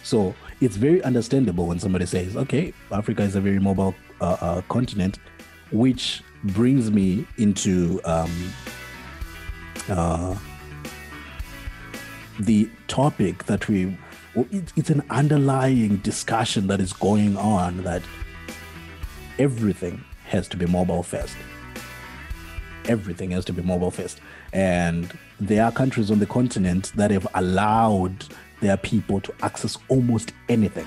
So 0.02 0.34
it's 0.60 0.76
very 0.76 1.02
understandable 1.02 1.66
when 1.66 1.78
somebody 1.78 2.06
says, 2.06 2.36
okay, 2.36 2.72
Africa 2.90 3.22
is 3.22 3.36
a 3.36 3.40
very 3.40 3.58
mobile 3.58 3.94
uh, 4.20 4.36
uh, 4.40 4.60
continent, 4.62 5.18
which 5.70 6.22
brings 6.44 6.90
me 6.90 7.26
into 7.36 8.00
um, 8.04 8.52
uh, 9.90 10.36
the 12.40 12.70
topic 12.86 13.44
that 13.44 13.68
we, 13.68 13.96
it's 14.34 14.90
an 14.90 15.02
underlying 15.10 15.96
discussion 15.98 16.68
that 16.68 16.80
is 16.80 16.94
going 16.94 17.36
on 17.36 17.82
that 17.82 18.02
everything 19.38 20.02
has 20.24 20.48
to 20.48 20.56
be 20.56 20.64
mobile 20.64 21.02
first. 21.02 21.36
Everything 22.86 23.32
has 23.32 23.44
to 23.44 23.52
be 23.52 23.60
mobile 23.60 23.90
first. 23.90 24.20
And 24.52 25.12
there 25.40 25.64
are 25.64 25.72
countries 25.72 26.10
on 26.10 26.18
the 26.18 26.26
continent 26.26 26.92
that 26.96 27.10
have 27.10 27.26
allowed 27.34 28.24
their 28.60 28.76
people 28.76 29.20
to 29.20 29.32
access 29.42 29.78
almost 29.88 30.32
anything. 30.48 30.86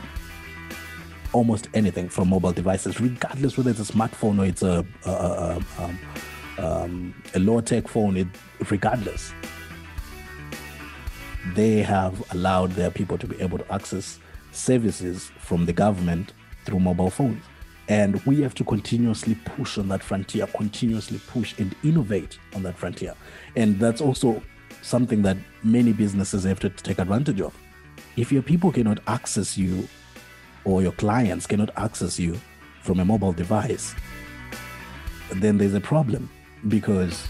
Almost 1.34 1.70
anything 1.74 2.10
from 2.10 2.30
mobile 2.30 2.52
devices 2.52 3.00
regardless 3.00 3.58
whether 3.58 3.70
it's 3.70 3.80
a 3.80 3.94
smartphone 3.94 4.40
or 4.40 4.46
it's 4.46 4.64
a 4.64 4.86
a, 5.06 5.10
a, 5.10 5.66
um, 5.80 6.00
um, 6.58 7.24
a 7.34 7.40
low 7.40 7.62
tech 7.62 7.88
phone 7.88 8.18
it, 8.18 8.28
regardless. 8.70 9.34
They 11.56 11.82
have 11.82 12.22
allowed 12.34 12.72
their 12.72 12.92
people 12.92 13.18
to 13.18 13.28
be 13.28 13.40
able 13.42 13.60
to 13.60 13.74
access 13.74 14.20
services 14.52 15.32
from 15.40 15.66
the 15.66 15.74
government 15.74 16.34
through 16.66 16.80
mobile 16.80 17.10
phones 17.10 17.42
and 17.92 18.26
we 18.26 18.42
have 18.42 18.56
to 18.56 18.64
continuously 18.64 19.36
push 19.44 19.78
on 19.78 19.90
that 19.90 20.02
frontier, 20.02 20.48
continuously 20.48 21.20
push 21.28 21.54
and 21.60 21.76
innovate 21.84 22.40
on 22.56 22.64
that 22.64 22.78
frontier. 22.78 23.14
And 23.58 23.78
that's 23.82 24.00
also 24.00 24.42
something 24.82 25.24
that 25.24 25.36
many 25.62 25.92
businesses 25.92 26.46
have 26.46 26.62
to 26.62 26.70
take 26.70 27.00
advantage 27.00 27.42
of. 27.42 27.54
If 28.16 28.32
your 28.32 28.44
people 28.44 28.72
cannot 28.72 29.02
access 29.08 29.58
you 29.58 29.90
or 30.64 30.82
your 30.82 30.94
clients 30.94 31.46
cannot 31.46 31.70
access 31.76 32.18
you 32.18 32.40
from 32.82 33.02
a 33.02 33.04
mobile 33.04 33.34
device, 33.34 33.94
then 35.34 35.58
there's 35.58 35.74
a 35.74 35.82
problem 35.82 36.30
because 36.70 37.28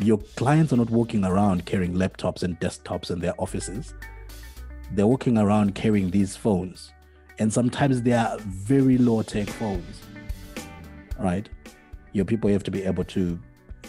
your 0.00 0.18
clients 0.36 0.74
are 0.74 0.76
not 0.76 0.90
walking 0.90 1.24
around 1.24 1.64
carrying 1.64 1.94
laptops 1.94 2.42
and 2.42 2.60
desktops 2.60 3.10
in 3.10 3.20
their 3.20 3.32
offices. 3.40 3.94
They're 4.90 5.06
walking 5.06 5.38
around 5.38 5.74
carrying 5.74 6.10
these 6.10 6.36
phones 6.36 6.92
and 7.38 7.52
sometimes 7.52 8.02
they 8.02 8.12
are 8.12 8.36
very 8.38 8.98
low 8.98 9.22
tech 9.22 9.48
phones 9.48 10.02
right? 11.22 11.48
Your 12.12 12.24
people 12.24 12.50
have 12.50 12.62
to 12.64 12.70
be 12.70 12.82
able 12.82 13.04
to 13.04 13.38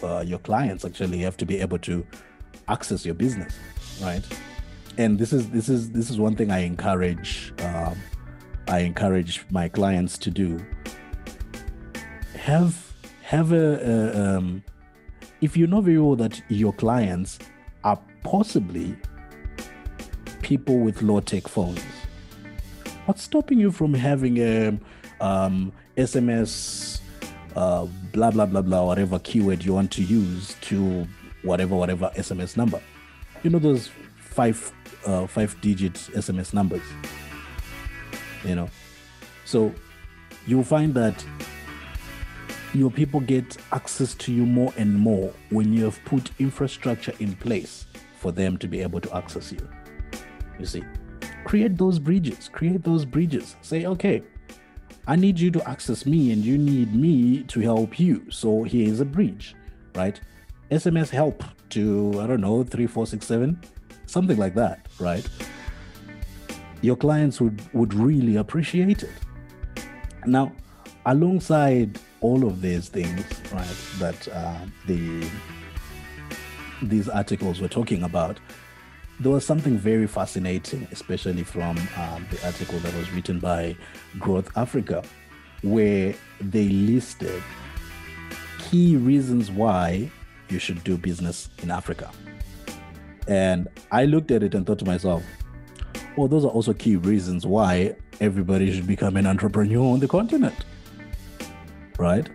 uh, 0.01 0.23
your 0.25 0.39
clients 0.39 0.83
actually 0.85 1.19
have 1.19 1.37
to 1.37 1.45
be 1.45 1.59
able 1.59 1.79
to 1.79 2.05
access 2.67 3.05
your 3.05 3.15
business 3.15 3.57
right? 4.01 4.23
And 4.97 5.17
this 5.17 5.33
is 5.33 5.49
this 5.49 5.69
is 5.69 5.91
this 5.91 6.09
is 6.09 6.19
one 6.19 6.35
thing 6.35 6.51
i 6.51 6.59
encourage 6.59 7.51
um, 7.59 7.97
i 8.67 8.79
encourage 8.79 9.45
my 9.49 9.67
clients 9.67 10.17
to 10.19 10.29
do. 10.29 10.63
Have 12.35 12.93
have 13.23 13.51
a, 13.51 13.79
a 13.79 14.37
um, 14.37 14.63
if 15.41 15.57
you 15.57 15.65
know 15.67 15.81
very 15.81 15.99
well 15.99 16.15
that 16.15 16.41
your 16.49 16.73
clients 16.73 17.39
are 17.83 17.99
possibly 18.23 18.95
people 20.41 20.79
with 20.79 21.01
low 21.01 21.19
tech 21.19 21.47
phones 21.47 21.81
What's 23.05 23.23
stopping 23.23 23.59
you 23.59 23.69
from 23.69 23.93
having 23.93 24.37
a 24.37 24.79
um, 25.19 25.73
SMS, 25.97 27.01
uh, 27.53 27.85
blah, 28.13 28.31
blah, 28.31 28.45
blah, 28.45 28.61
blah, 28.61 28.85
whatever 28.85 29.19
keyword 29.19 29.65
you 29.65 29.73
want 29.73 29.91
to 29.91 30.03
use 30.03 30.55
to 30.61 31.05
whatever, 31.41 31.75
whatever 31.75 32.11
SMS 32.15 32.55
number? 32.55 32.81
You 33.43 33.49
know, 33.49 33.59
those 33.59 33.89
five, 34.19 34.71
uh, 35.05 35.27
five 35.27 35.59
digit 35.59 35.95
SMS 35.95 36.53
numbers, 36.53 36.81
you 38.45 38.55
know? 38.55 38.69
So 39.43 39.73
you'll 40.47 40.63
find 40.63 40.93
that 40.93 41.25
your 42.73 42.89
people 42.89 43.19
get 43.19 43.57
access 43.73 44.15
to 44.15 44.31
you 44.31 44.45
more 44.45 44.73
and 44.77 44.97
more 44.97 45.33
when 45.49 45.73
you 45.73 45.83
have 45.83 45.99
put 46.05 46.31
infrastructure 46.39 47.13
in 47.19 47.35
place 47.35 47.85
for 48.15 48.31
them 48.31 48.57
to 48.59 48.67
be 48.69 48.81
able 48.81 49.01
to 49.01 49.13
access 49.13 49.51
you. 49.51 49.69
You 50.57 50.65
see? 50.65 50.83
Create 51.43 51.77
those 51.77 51.99
bridges 51.99 52.49
create 52.49 52.83
those 52.83 53.05
bridges. 53.05 53.55
Say 53.61 53.85
okay 53.85 54.23
i 55.05 55.15
need 55.17 55.37
you 55.37 55.51
to 55.51 55.67
access 55.69 56.05
me 56.05 56.31
and 56.31 56.45
you 56.45 56.57
need 56.57 56.95
me 56.95 57.43
to 57.43 57.59
help 57.59 57.99
you. 57.99 58.25
So 58.29 58.63
here's 58.63 58.99
a 58.99 59.05
bridge 59.05 59.55
right? 59.95 60.19
Sms 60.71 61.09
help 61.09 61.43
to 61.69 62.19
i 62.21 62.27
don't 62.27 62.41
know 62.41 62.63
3467 62.63 63.59
something 64.05 64.37
like 64.37 64.55
that 64.55 64.87
right? 64.99 65.27
Your 66.81 66.95
clients 66.95 67.39
would 67.41 67.61
would 67.73 67.93
really 67.93 68.35
appreciate 68.37 69.03
it. 69.03 69.11
Now 70.25 70.51
alongside 71.05 71.99
all 72.21 72.45
of 72.45 72.61
these 72.61 72.89
things 72.89 73.25
right 73.51 73.77
that 73.99 74.27
uh, 74.29 74.59
the 74.87 75.29
these 76.81 77.09
articles 77.09 77.61
were 77.61 77.67
talking 77.67 78.03
about 78.03 78.39
there 79.19 79.31
was 79.31 79.45
something 79.45 79.77
very 79.77 80.07
fascinating, 80.07 80.87
especially 80.91 81.43
from 81.43 81.77
um, 81.97 82.25
the 82.31 82.45
article 82.45 82.79
that 82.79 82.93
was 82.95 83.11
written 83.11 83.39
by 83.39 83.75
Growth 84.19 84.49
Africa, 84.57 85.03
where 85.61 86.13
they 86.41 86.67
listed 86.69 87.41
key 88.59 88.97
reasons 88.97 89.51
why 89.51 90.09
you 90.49 90.59
should 90.59 90.83
do 90.83 90.97
business 90.97 91.49
in 91.61 91.71
Africa. 91.71 92.11
And 93.27 93.67
I 93.91 94.05
looked 94.05 94.31
at 94.31 94.43
it 94.43 94.55
and 94.55 94.65
thought 94.65 94.79
to 94.79 94.85
myself, 94.85 95.23
well, 96.17 96.27
those 96.27 96.45
are 96.45 96.49
also 96.51 96.73
key 96.73 96.95
reasons 96.95 97.45
why 97.45 97.95
everybody 98.19 98.73
should 98.73 98.87
become 98.87 99.17
an 99.17 99.25
entrepreneur 99.25 99.93
on 99.93 99.99
the 99.99 100.07
continent. 100.07 100.55
Right? 101.97 102.29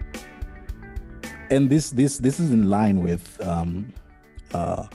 And 1.51 1.69
this 1.71 1.91
this 1.91 2.19
this 2.19 2.41
is 2.41 2.51
in 2.51 2.69
line 2.69 3.03
with 3.03 3.41
um, 3.47 3.93
uh, 4.53 4.87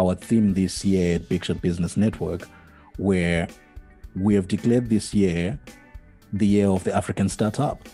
our 0.00 0.14
theme 0.14 0.54
this 0.54 0.84
year 0.84 1.16
at 1.16 1.28
Big 1.28 1.44
Shot 1.44 1.60
Business 1.60 1.96
Network, 1.96 2.48
where 2.96 3.46
we 4.16 4.34
have 4.34 4.48
declared 4.48 4.88
this 4.88 5.12
year 5.12 5.58
the 6.32 6.46
year 6.46 6.68
of 6.68 6.84
the 6.84 6.94
African 6.94 7.28
startup 7.28 7.86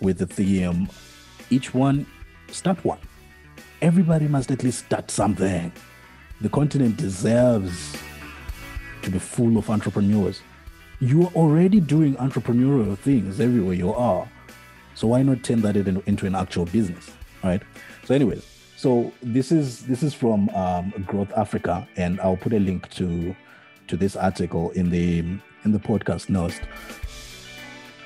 with 0.00 0.18
the 0.18 0.26
theme 0.26 0.88
each 1.50 1.74
one 1.74 2.06
start 2.50 2.82
one. 2.84 2.98
Everybody 3.82 4.26
must 4.28 4.50
at 4.50 4.64
least 4.64 4.86
start 4.86 5.10
something. 5.10 5.70
The 6.40 6.48
continent 6.48 6.96
deserves 6.96 7.96
to 9.02 9.10
be 9.10 9.18
full 9.18 9.58
of 9.58 9.68
entrepreneurs. 9.68 10.40
You 11.00 11.24
are 11.24 11.32
already 11.34 11.80
doing 11.80 12.16
entrepreneurial 12.16 12.96
things 12.96 13.40
everywhere 13.40 13.74
you 13.74 13.92
are. 13.92 14.26
So 14.94 15.08
why 15.08 15.22
not 15.22 15.42
turn 15.42 15.60
that 15.62 15.76
into 15.76 16.26
an 16.26 16.34
actual 16.34 16.64
business, 16.64 17.10
right? 17.44 17.62
So, 18.04 18.14
anyways, 18.14 18.55
so 18.76 19.10
this 19.22 19.50
is 19.50 19.86
this 19.86 20.02
is 20.02 20.12
from 20.12 20.50
um, 20.50 20.92
Growth 21.06 21.32
Africa, 21.34 21.88
and 21.96 22.20
I'll 22.20 22.36
put 22.36 22.52
a 22.52 22.60
link 22.60 22.90
to 22.90 23.34
to 23.88 23.96
this 23.96 24.16
article 24.16 24.70
in 24.72 24.90
the 24.90 25.20
in 25.64 25.72
the 25.72 25.78
podcast 25.78 26.28
notes. 26.28 26.60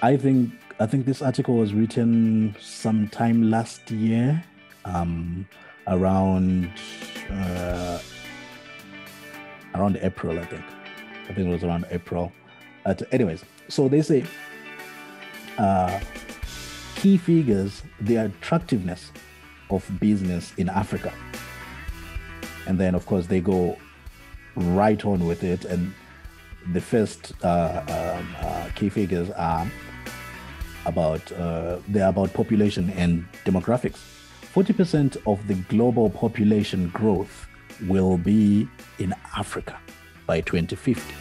I 0.00 0.16
think 0.16 0.52
I 0.78 0.86
think 0.86 1.06
this 1.06 1.22
article 1.22 1.56
was 1.56 1.74
written 1.74 2.54
sometime 2.60 3.50
last 3.50 3.90
year, 3.90 4.42
um, 4.84 5.46
around 5.88 6.70
uh, 7.28 7.98
around 9.74 9.98
April, 10.02 10.38
I 10.38 10.44
think. 10.44 10.64
I 11.24 11.34
think 11.34 11.48
it 11.48 11.50
was 11.50 11.64
around 11.64 11.84
April. 11.90 12.32
But 12.84 13.02
anyways, 13.12 13.44
so 13.68 13.88
they 13.88 14.02
say 14.02 14.24
uh, 15.58 15.98
key 16.94 17.16
figures 17.16 17.82
the 18.00 18.16
attractiveness 18.16 19.10
of 19.70 19.88
business 20.00 20.52
in 20.56 20.68
Africa. 20.68 21.12
And 22.66 22.78
then, 22.78 22.94
of 22.94 23.06
course, 23.06 23.26
they 23.26 23.40
go 23.40 23.78
right 24.56 25.04
on 25.04 25.26
with 25.26 25.42
it. 25.42 25.64
And 25.64 25.94
the 26.72 26.80
first 26.80 27.32
uh, 27.42 27.82
um, 27.88 28.36
uh, 28.40 28.68
key 28.74 28.88
figures 28.88 29.30
are 29.30 29.66
about 30.86 31.30
uh, 31.32 31.78
they're 31.88 32.08
about 32.08 32.32
population 32.32 32.90
and 32.90 33.26
demographics. 33.44 33.98
40% 34.54 35.16
of 35.26 35.46
the 35.46 35.54
global 35.54 36.10
population 36.10 36.88
growth 36.88 37.46
will 37.86 38.18
be 38.18 38.68
in 38.98 39.14
Africa 39.36 39.78
by 40.26 40.40
2050. 40.40 41.14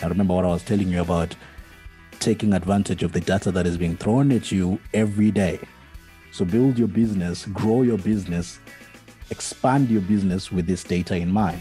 Now, 0.00 0.08
remember 0.08 0.34
what 0.34 0.44
I 0.44 0.48
was 0.48 0.62
telling 0.62 0.88
you 0.88 1.00
about 1.00 1.34
taking 2.20 2.52
advantage 2.52 3.02
of 3.02 3.12
the 3.12 3.20
data 3.20 3.50
that 3.50 3.66
is 3.66 3.76
being 3.76 3.96
thrown 3.96 4.30
at 4.32 4.52
you 4.52 4.78
every 4.94 5.30
day. 5.30 5.58
So, 6.30 6.44
build 6.44 6.78
your 6.78 6.88
business, 6.88 7.46
grow 7.46 7.82
your 7.82 7.98
business, 7.98 8.60
expand 9.30 9.90
your 9.90 10.02
business 10.02 10.52
with 10.52 10.66
this 10.66 10.84
data 10.84 11.16
in 11.16 11.30
mind, 11.30 11.60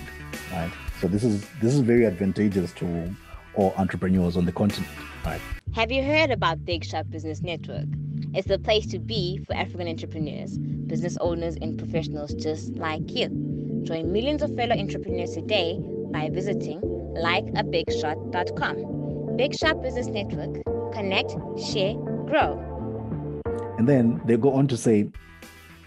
right? 0.52 0.72
So, 1.02 1.08
this 1.08 1.24
is 1.24 1.46
this 1.62 1.74
is 1.74 1.80
very 1.82 2.06
advantageous 2.06 2.74
to 2.74 3.16
all 3.56 3.74
entrepreneurs 3.78 4.38
on 4.38 4.46
the 4.46 4.52
continent, 4.52 4.92
right? 5.26 5.42
Have 5.74 5.92
you 5.92 6.04
heard 6.04 6.30
about 6.32 6.64
Big 6.66 6.86
Shot 6.86 7.10
Business 7.10 7.42
Network? 7.42 7.86
It's 8.34 8.48
the 8.48 8.60
place 8.60 8.86
to 8.88 9.00
be 9.00 9.40
for 9.46 9.56
African 9.56 9.88
entrepreneurs, 9.88 10.58
business 10.58 11.18
owners, 11.22 11.56
and 11.62 11.78
professionals 11.78 12.34
just 12.34 12.76
like 12.76 13.10
you. 13.12 13.30
Join 13.84 14.12
millions 14.12 14.42
of 14.42 14.54
fellow 14.56 14.76
entrepreneurs 14.76 15.32
today 15.32 15.80
by 16.12 16.30
visiting 16.30 16.82
likeabigshot.com. 16.82 19.38
Big 19.38 19.56
Shot 19.56 19.82
Business 19.82 20.08
Network. 20.08 20.62
Connect, 20.94 21.32
share, 21.60 21.94
grow. 22.26 22.77
And 23.78 23.88
then 23.88 24.22
they 24.26 24.38
go 24.38 24.54
on 24.54 24.68
to 24.70 24.78
say 24.78 25.10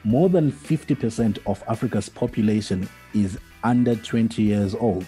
more 0.04 0.28
than 0.28 0.50
50% 0.50 1.38
of 1.46 1.62
Africa's 1.68 2.08
population 2.08 2.88
is 3.14 3.38
under 3.64 3.96
20 3.96 4.42
years 4.42 4.74
old, 4.74 5.06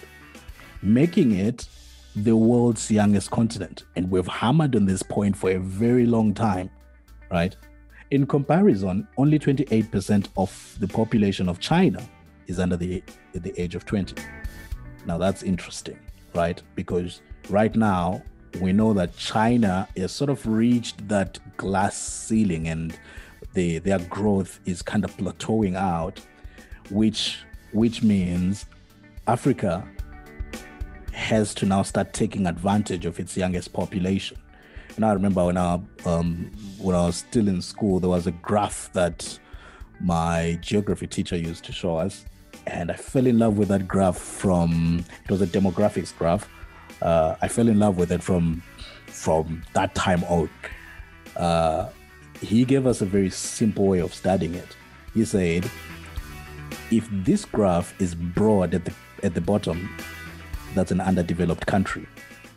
making 0.81 1.31
it 1.31 1.67
the 2.15 2.35
world's 2.35 2.91
youngest 2.91 3.31
continent. 3.31 3.83
And 3.95 4.11
we've 4.11 4.27
hammered 4.27 4.75
on 4.75 4.85
this 4.85 5.01
point 5.01 5.35
for 5.35 5.51
a 5.51 5.59
very 5.59 6.05
long 6.05 6.33
time, 6.33 6.69
right? 7.31 7.55
In 8.11 8.27
comparison, 8.27 9.07
only 9.17 9.39
28% 9.39 10.27
of 10.37 10.75
the 10.79 10.87
population 10.87 11.49
of 11.49 11.59
China 11.59 12.07
is 12.47 12.59
under 12.59 12.77
the, 12.77 13.01
the 13.33 13.59
age 13.59 13.73
of 13.73 13.85
20. 13.85 14.15
Now 15.07 15.17
that's 15.17 15.41
interesting, 15.41 15.97
right? 16.35 16.61
Because 16.75 17.21
right 17.49 17.75
now 17.75 18.21
we 18.61 18.73
know 18.73 18.93
that 18.93 19.17
China 19.17 19.87
has 19.97 20.11
sort 20.11 20.29
of 20.29 20.45
reached 20.45 21.07
that 21.07 21.39
glass 21.57 21.97
ceiling 21.97 22.67
and 22.67 22.97
the, 23.53 23.79
their 23.79 23.99
growth 23.99 24.59
is 24.65 24.81
kind 24.81 25.03
of 25.03 25.15
plateauing 25.17 25.75
out, 25.75 26.19
which 26.89 27.39
which 27.71 28.03
means 28.03 28.65
Africa 29.27 29.87
has 31.11 31.53
to 31.55 31.65
now 31.65 31.81
start 31.81 32.13
taking 32.13 32.45
advantage 32.45 33.05
of 33.05 33.19
its 33.19 33.35
youngest 33.35 33.73
population. 33.73 34.37
And 34.95 35.05
I 35.05 35.13
remember 35.13 35.45
when 35.45 35.57
I 35.57 35.79
um, 36.05 36.51
when 36.77 36.95
I 36.95 37.05
was 37.05 37.17
still 37.17 37.47
in 37.47 37.61
school, 37.61 37.99
there 37.99 38.09
was 38.09 38.27
a 38.27 38.31
graph 38.31 38.91
that 38.93 39.39
my 39.99 40.59
geography 40.61 41.07
teacher 41.07 41.37
used 41.37 41.63
to 41.65 41.71
show 41.71 41.97
us, 41.97 42.25
and 42.67 42.91
I 42.91 42.95
fell 42.95 43.25
in 43.25 43.39
love 43.39 43.57
with 43.57 43.69
that 43.69 43.87
graph 43.87 44.17
from 44.17 45.03
it 45.25 45.31
was 45.31 45.41
a 45.41 45.47
demographics 45.47 46.15
graph. 46.15 46.47
Uh, 47.03 47.35
I 47.41 47.47
fell 47.49 47.67
in 47.67 47.79
love 47.79 47.97
with 47.97 48.11
it 48.11 48.23
from 48.23 48.63
from 49.07 49.61
that 49.73 49.93
time 49.93 50.23
on. 50.23 50.49
Uh, 51.35 51.89
he 52.41 52.65
gave 52.65 52.87
us 52.87 53.01
a 53.01 53.05
very 53.05 53.29
simple 53.29 53.85
way 53.87 53.99
of 53.99 54.13
studying 54.13 54.55
it. 54.55 54.75
He 55.13 55.25
said, 55.25 55.69
if 56.91 57.07
this 57.11 57.45
graph 57.45 57.93
is 58.01 58.15
broad 58.15 58.73
at 58.73 58.85
the 58.85 58.93
at 59.21 59.33
the 59.33 59.41
bottom, 59.41 59.89
that's 60.75 60.91
an 60.91 61.01
underdeveloped 61.01 61.65
country. 61.65 62.07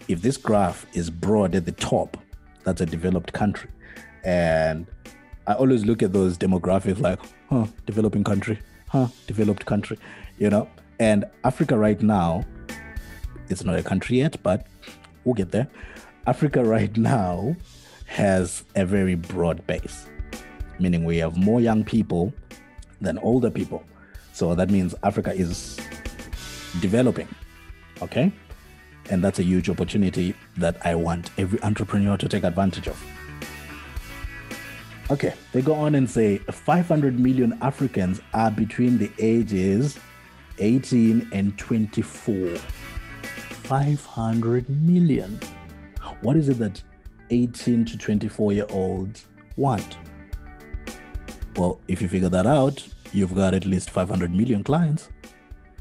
If 0.08 0.22
this 0.22 0.36
graph 0.36 0.86
is 0.94 1.10
broad 1.10 1.54
at 1.54 1.64
the 1.66 1.72
top, 1.72 2.16
that's 2.64 2.80
a 2.80 2.86
developed 2.86 3.32
country. 3.32 3.70
And 4.24 4.86
I 5.46 5.54
always 5.54 5.84
look 5.84 6.02
at 6.02 6.12
those 6.12 6.38
demographics 6.38 7.00
like, 7.00 7.20
huh, 7.50 7.66
developing 7.84 8.24
country, 8.24 8.58
huh, 8.88 9.08
developed 9.26 9.66
country, 9.66 9.98
you 10.38 10.50
know. 10.50 10.68
And 10.98 11.24
Africa 11.44 11.76
right 11.76 12.00
now, 12.00 12.44
it's 13.48 13.64
not 13.64 13.78
a 13.78 13.82
country 13.82 14.18
yet, 14.18 14.36
but 14.42 14.66
we'll 15.24 15.34
get 15.34 15.50
there. 15.50 15.68
Africa 16.26 16.64
right 16.64 16.96
now 17.16 17.56
has 18.06 18.64
a 18.74 18.84
very 18.84 19.14
broad 19.14 19.66
base, 19.66 20.06
meaning 20.78 21.04
we 21.04 21.18
have 21.18 21.36
more 21.36 21.60
young 21.60 21.84
people 21.84 22.32
than 23.00 23.18
older 23.18 23.50
people. 23.50 23.84
So 24.32 24.54
that 24.54 24.70
means 24.70 24.94
Africa 25.02 25.32
is 25.32 25.78
developing, 26.80 27.28
okay? 28.02 28.32
And 29.10 29.22
that's 29.22 29.38
a 29.38 29.42
huge 29.42 29.70
opportunity 29.70 30.34
that 30.56 30.84
I 30.84 30.94
want 30.94 31.30
every 31.38 31.62
entrepreneur 31.62 32.16
to 32.16 32.28
take 32.28 32.44
advantage 32.44 32.88
of. 32.88 33.02
Okay, 35.08 35.34
they 35.52 35.62
go 35.62 35.74
on 35.74 35.94
and 35.94 36.10
say 36.10 36.38
500 36.38 37.20
million 37.20 37.56
Africans 37.62 38.20
are 38.34 38.50
between 38.50 38.98
the 38.98 39.10
ages 39.20 39.98
18 40.58 41.28
and 41.32 41.56
24. 41.56 42.58
500 43.66 44.70
million. 44.70 45.40
What 46.20 46.36
is 46.36 46.48
it 46.48 46.58
that 46.58 46.80
18 47.30 47.84
to 47.86 47.98
24 47.98 48.52
year 48.52 48.66
olds 48.70 49.26
want? 49.56 49.98
Well, 51.56 51.80
if 51.88 52.00
you 52.00 52.08
figure 52.08 52.28
that 52.28 52.46
out, 52.46 52.86
you've 53.12 53.34
got 53.34 53.54
at 53.54 53.66
least 53.66 53.90
500 53.90 54.32
million 54.32 54.62
clients, 54.62 55.08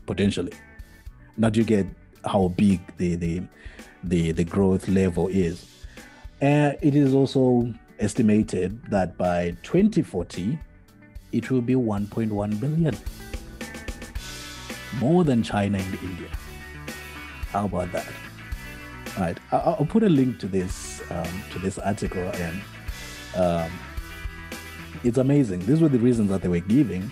potentially. 0.08 0.54
Now 1.38 1.52
you 1.54 1.64
get 1.64 1.86
how 2.26 2.48
big 2.48 2.82
the 2.98 3.16
the 3.16 3.44
the, 4.04 4.32
the 4.32 4.44
growth 4.44 4.88
level 4.88 5.28
is. 5.28 5.66
Uh, 6.42 6.74
it 6.82 6.96
is 6.96 7.14
also 7.14 7.72
estimated 8.00 8.82
that 8.90 9.16
by 9.18 9.56
2040, 9.62 10.58
it 11.32 11.52
will 11.52 11.62
be 11.62 11.76
1.1 11.76 12.60
billion, 12.60 12.96
more 15.00 15.24
than 15.24 15.44
China 15.44 15.78
and 15.78 16.00
India. 16.02 16.30
How 17.56 17.66
about 17.66 17.90
that? 17.94 18.06
All 19.16 19.24
right, 19.24 19.38
I'll 19.54 19.88
put 19.90 20.04
a 20.04 20.10
link 20.10 20.40
to 20.40 20.48
this 20.48 21.02
um, 21.10 21.44
to 21.52 21.60
this 21.60 21.78
article, 21.80 22.22
and 22.22 22.62
um, 23.38 23.72
it's 25.06 25.18
amazing. 25.18 25.66
These 25.66 25.80
were 25.80 25.88
the 25.88 26.00
reasons 26.00 26.30
that 26.32 26.42
they 26.42 26.50
were 26.50 26.60
giving 26.60 27.10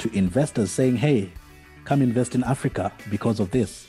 to 0.00 0.14
investors, 0.14 0.70
saying, 0.70 0.96
"Hey, 0.96 1.32
come 1.86 2.02
invest 2.02 2.34
in 2.34 2.44
Africa 2.44 2.92
because 3.08 3.40
of 3.40 3.50
this." 3.50 3.88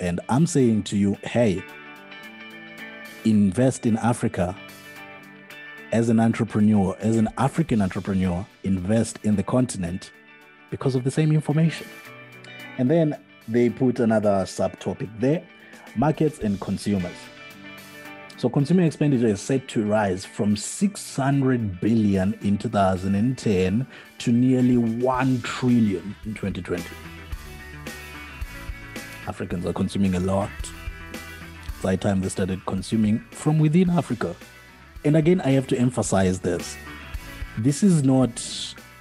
And 0.00 0.18
I'm 0.28 0.44
saying 0.44 0.84
to 0.84 0.96
you, 0.96 1.16
hey, 1.22 1.62
invest 3.24 3.86
in 3.86 3.96
Africa 3.98 4.56
as 5.92 6.08
an 6.08 6.18
entrepreneur, 6.18 6.96
as 6.98 7.16
an 7.16 7.28
African 7.38 7.80
entrepreneur, 7.80 8.44
invest 8.64 9.20
in 9.22 9.36
the 9.36 9.44
continent 9.44 10.10
because 10.70 10.96
of 10.96 11.04
the 11.04 11.12
same 11.12 11.30
information. 11.30 11.86
And 12.78 12.90
then 12.90 13.16
they 13.50 13.68
put 13.68 14.00
another 14.00 14.44
subtopic 14.44 15.08
there 15.18 15.42
markets 15.96 16.38
and 16.38 16.60
consumers. 16.60 17.16
So 18.36 18.48
consumer 18.48 18.84
expenditure 18.84 19.26
is 19.26 19.40
set 19.40 19.68
to 19.68 19.84
rise 19.84 20.24
from 20.24 20.56
600 20.56 21.80
billion 21.80 22.34
in 22.40 22.56
2010 22.56 23.86
to 24.18 24.32
nearly 24.32 24.76
1 24.78 25.42
trillion 25.42 26.16
in 26.24 26.34
2020. 26.34 26.82
Africans 29.26 29.66
are 29.66 29.72
consuming 29.72 30.14
a 30.14 30.20
lot. 30.20 30.50
It's 31.66 31.82
high 31.82 31.96
time 31.96 32.22
they 32.22 32.28
started 32.30 32.64
consuming 32.66 33.18
from 33.30 33.58
within 33.58 33.90
Africa. 33.90 34.34
And 35.04 35.16
again, 35.16 35.40
I 35.42 35.50
have 35.50 35.66
to 35.68 35.78
emphasize 35.78 36.40
this. 36.40 36.76
This 37.58 37.82
is 37.82 38.02
not 38.02 38.30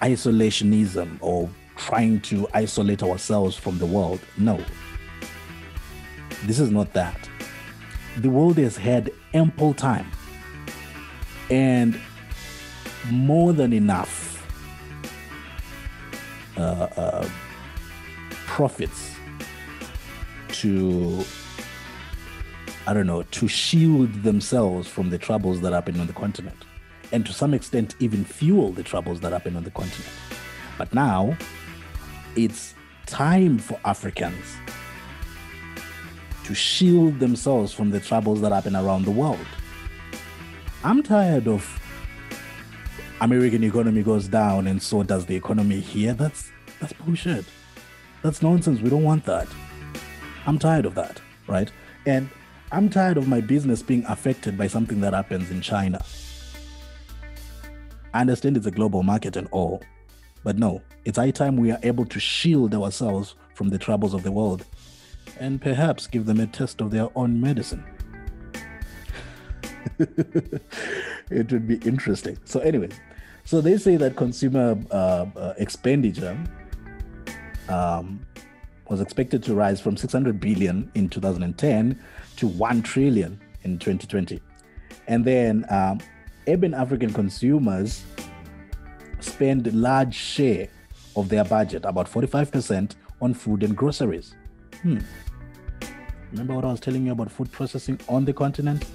isolationism 0.01 1.17
or 1.21 1.49
trying 1.79 2.21
to 2.21 2.47
isolate 2.53 3.01
ourselves 3.01 3.55
from 3.55 3.79
the 3.79 3.85
world. 3.85 4.19
No. 4.37 4.63
This 6.43 6.59
is 6.59 6.69
not 6.69 6.93
that. 6.93 7.29
The 8.17 8.29
world 8.29 8.57
has 8.57 8.77
had 8.77 9.11
ample 9.33 9.73
time 9.73 10.11
and 11.49 11.99
more 13.09 13.53
than 13.53 13.73
enough 13.73 14.45
uh, 16.57 16.61
uh, 16.61 17.29
profits 18.45 19.15
to 20.49 21.23
I 22.87 22.93
don't 22.93 23.05
know, 23.05 23.21
to 23.21 23.47
shield 23.47 24.11
themselves 24.23 24.87
from 24.87 25.11
the 25.11 25.19
troubles 25.19 25.61
that 25.61 25.73
happen 25.73 25.99
on 25.99 26.07
the 26.07 26.13
continent. 26.13 26.65
And 27.11 27.23
to 27.27 27.33
some 27.33 27.53
extent, 27.53 27.95
even 27.99 28.25
fuel 28.25 28.71
the 28.71 28.81
troubles 28.81 29.19
that 29.19 29.31
happen 29.31 29.55
on 29.55 29.63
the 29.63 29.69
continent. 29.69 30.11
But 30.75 30.91
now, 30.91 31.37
it's 32.35 32.75
time 33.05 33.57
for 33.57 33.79
Africans 33.85 34.55
to 36.43 36.55
shield 36.55 37.19
themselves 37.19 37.73
from 37.73 37.91
the 37.91 37.99
troubles 37.99 38.41
that 38.41 38.51
happen 38.51 38.75
around 38.75 39.05
the 39.05 39.11
world. 39.11 39.45
I'm 40.83 41.03
tired 41.03 41.47
of 41.47 41.79
American 43.21 43.63
economy 43.63 44.01
goes 44.01 44.27
down 44.27 44.67
and 44.67 44.81
so 44.81 45.03
does 45.03 45.25
the 45.25 45.35
economy 45.35 45.79
here. 45.79 46.13
That's 46.13 46.51
that's 46.79 46.93
bullshit. 46.93 47.45
That's 48.23 48.41
nonsense. 48.41 48.81
We 48.81 48.89
don't 48.89 49.03
want 49.03 49.25
that. 49.25 49.47
I'm 50.45 50.57
tired 50.57 50.85
of 50.85 50.95
that, 50.95 51.21
right? 51.47 51.71
And 52.05 52.29
I'm 52.71 52.89
tired 52.89 53.17
of 53.17 53.27
my 53.27 53.41
business 53.41 53.81
being 53.81 54.05
affected 54.05 54.57
by 54.57 54.67
something 54.67 55.01
that 55.01 55.13
happens 55.13 55.51
in 55.51 55.61
China. 55.61 56.03
I 58.13 58.21
understand 58.21 58.57
it's 58.57 58.65
a 58.65 58.71
global 58.71 59.03
market 59.03 59.35
and 59.35 59.47
all, 59.51 59.81
but 60.43 60.57
no, 60.57 60.81
it's 61.05 61.17
high 61.17 61.31
time 61.31 61.57
we 61.57 61.71
are 61.71 61.79
able 61.83 62.05
to 62.05 62.19
shield 62.19 62.73
ourselves 62.73 63.35
from 63.53 63.69
the 63.69 63.77
troubles 63.77 64.13
of 64.13 64.23
the 64.23 64.31
world 64.31 64.65
and 65.39 65.61
perhaps 65.61 66.07
give 66.07 66.25
them 66.25 66.39
a 66.39 66.47
test 66.47 66.81
of 66.81 66.91
their 66.91 67.07
own 67.15 67.39
medicine. 67.39 67.83
it 69.99 71.51
would 71.51 71.67
be 71.67 71.75
interesting. 71.77 72.37
So, 72.45 72.59
anyways, 72.59 72.93
so 73.43 73.61
they 73.61 73.77
say 73.77 73.97
that 73.97 74.15
consumer 74.15 74.77
uh, 74.91 75.25
uh, 75.35 75.53
expenditure 75.57 76.37
um, 77.67 78.25
was 78.89 79.01
expected 79.01 79.43
to 79.43 79.53
rise 79.53 79.79
from 79.79 79.97
600 79.97 80.39
billion 80.39 80.91
in 80.95 81.09
2010 81.09 82.01
to 82.37 82.47
1 82.47 82.81
trillion 82.81 83.39
in 83.63 83.77
2020. 83.77 84.41
And 85.07 85.25
then 85.25 85.65
um, 85.69 85.99
urban 86.47 86.73
African 86.73 87.13
consumers 87.13 88.03
spend 89.23 89.67
a 89.67 89.71
large 89.71 90.15
share 90.15 90.67
of 91.15 91.29
their 91.29 91.43
budget, 91.43 91.85
about 91.85 92.09
45%, 92.09 92.95
on 93.21 93.33
food 93.33 93.63
and 93.63 93.75
groceries. 93.75 94.35
Hmm. 94.81 94.99
Remember 96.31 96.55
what 96.55 96.65
I 96.65 96.71
was 96.71 96.79
telling 96.79 97.05
you 97.05 97.11
about 97.11 97.31
food 97.31 97.51
processing 97.51 97.99
on 98.07 98.25
the 98.25 98.33
continent? 98.33 98.85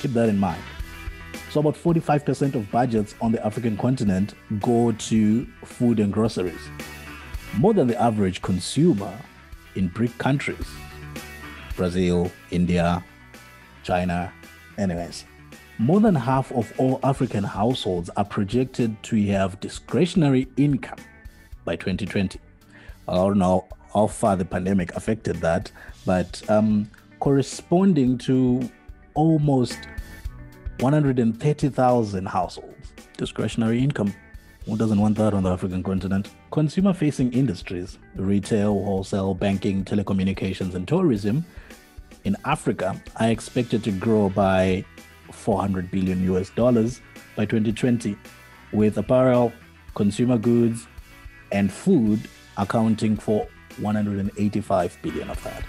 Keep 0.00 0.12
that 0.12 0.28
in 0.28 0.38
mind. 0.38 0.62
So, 1.50 1.60
about 1.60 1.74
45% 1.74 2.54
of 2.54 2.70
budgets 2.70 3.14
on 3.20 3.32
the 3.32 3.44
African 3.44 3.76
continent 3.76 4.34
go 4.60 4.92
to 4.92 5.46
food 5.64 6.00
and 6.00 6.12
groceries, 6.12 6.60
more 7.56 7.72
than 7.72 7.86
the 7.86 8.00
average 8.00 8.42
consumer 8.42 9.12
in 9.74 9.88
BRIC 9.88 10.16
countries 10.18 10.66
Brazil, 11.76 12.30
India, 12.50 13.04
China, 13.82 14.32
anyways. 14.78 15.24
More 15.78 16.00
than 16.00 16.14
half 16.14 16.50
of 16.52 16.72
all 16.78 16.98
African 17.04 17.44
households 17.44 18.08
are 18.16 18.24
projected 18.24 19.02
to 19.04 19.22
have 19.26 19.60
discretionary 19.60 20.48
income 20.56 20.98
by 21.66 21.76
2020. 21.76 22.40
I 23.06 23.14
don't 23.14 23.38
know 23.38 23.66
how 23.92 24.06
far 24.06 24.36
the 24.36 24.44
pandemic 24.46 24.96
affected 24.96 25.36
that, 25.36 25.70
but 26.06 26.42
um, 26.48 26.90
corresponding 27.20 28.16
to 28.18 28.70
almost 29.12 29.78
130,000 30.80 32.26
households. 32.26 32.92
Discretionary 33.18 33.82
income. 33.84 34.14
Who 34.64 34.78
doesn't 34.78 34.98
want 34.98 35.18
that 35.18 35.34
on 35.34 35.42
the 35.42 35.52
African 35.52 35.82
continent? 35.82 36.30
Consumer 36.52 36.94
facing 36.94 37.32
industries, 37.34 37.98
retail, 38.14 38.82
wholesale, 38.82 39.34
banking, 39.34 39.84
telecommunications, 39.84 40.74
and 40.74 40.88
tourism 40.88 41.44
in 42.24 42.34
Africa 42.46 43.00
are 43.20 43.28
expected 43.28 43.84
to 43.84 43.92
grow 43.92 44.30
by 44.30 44.84
400 45.32 45.90
billion 45.90 46.22
US 46.34 46.50
dollars 46.50 47.00
by 47.36 47.44
2020, 47.44 48.16
with 48.72 48.98
apparel, 48.98 49.52
consumer 49.94 50.38
goods, 50.38 50.86
and 51.52 51.72
food 51.72 52.20
accounting 52.56 53.16
for 53.16 53.46
185 53.78 54.98
billion 55.02 55.30
of 55.30 55.42
that. 55.44 55.64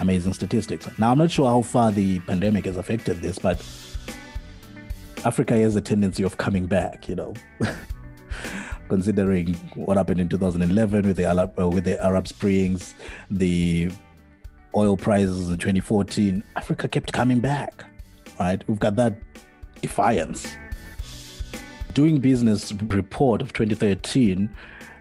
Amazing 0.00 0.32
statistics. 0.32 0.88
Now, 0.98 1.12
I'm 1.12 1.18
not 1.18 1.30
sure 1.30 1.48
how 1.48 1.62
far 1.62 1.92
the 1.92 2.20
pandemic 2.20 2.64
has 2.64 2.76
affected 2.76 3.20
this, 3.20 3.38
but 3.38 3.62
Africa 5.24 5.54
has 5.58 5.76
a 5.76 5.80
tendency 5.80 6.22
of 6.22 6.38
coming 6.38 6.66
back, 6.66 7.08
you 7.08 7.14
know. 7.14 7.34
Considering 8.88 9.54
what 9.74 9.96
happened 9.96 10.20
in 10.20 10.28
2011 10.28 11.06
with 11.06 11.16
the 11.16 11.24
Arab, 11.24 11.60
uh, 11.60 11.68
with 11.68 11.84
the 11.84 12.02
Arab 12.02 12.26
Springs, 12.26 12.94
the 13.30 13.90
oil 14.74 14.96
prices 14.96 15.50
in 15.50 15.58
2014, 15.58 16.42
Africa 16.56 16.88
kept 16.88 17.12
coming 17.12 17.40
back, 17.40 17.84
right? 18.40 18.66
We've 18.66 18.78
got 18.78 18.96
that 18.96 19.14
defiance. 19.82 20.56
Doing 21.92 22.18
Business 22.18 22.72
report 22.72 23.42
of 23.42 23.52
2013 23.52 24.48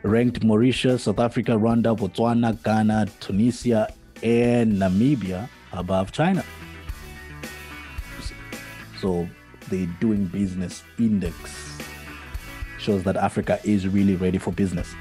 ranked 0.04 0.44
Mauritius, 0.44 1.04
South 1.04 1.20
Africa, 1.20 1.54
Rwanda, 1.54 1.98
Botswana, 1.98 2.62
Ghana, 2.64 3.08
Tunisia, 3.20 3.92
and 4.22 4.74
Namibia 4.74 5.48
above 5.72 6.12
China. 6.12 6.44
So 9.00 9.28
the 9.70 9.86
Doing 10.02 10.26
Business 10.26 10.84
Index 10.98 11.78
shows 12.78 13.04
that 13.04 13.16
Africa 13.16 13.60
is 13.64 13.88
really 13.88 14.16
ready 14.16 14.38
for 14.38 14.52
business. 14.52 14.94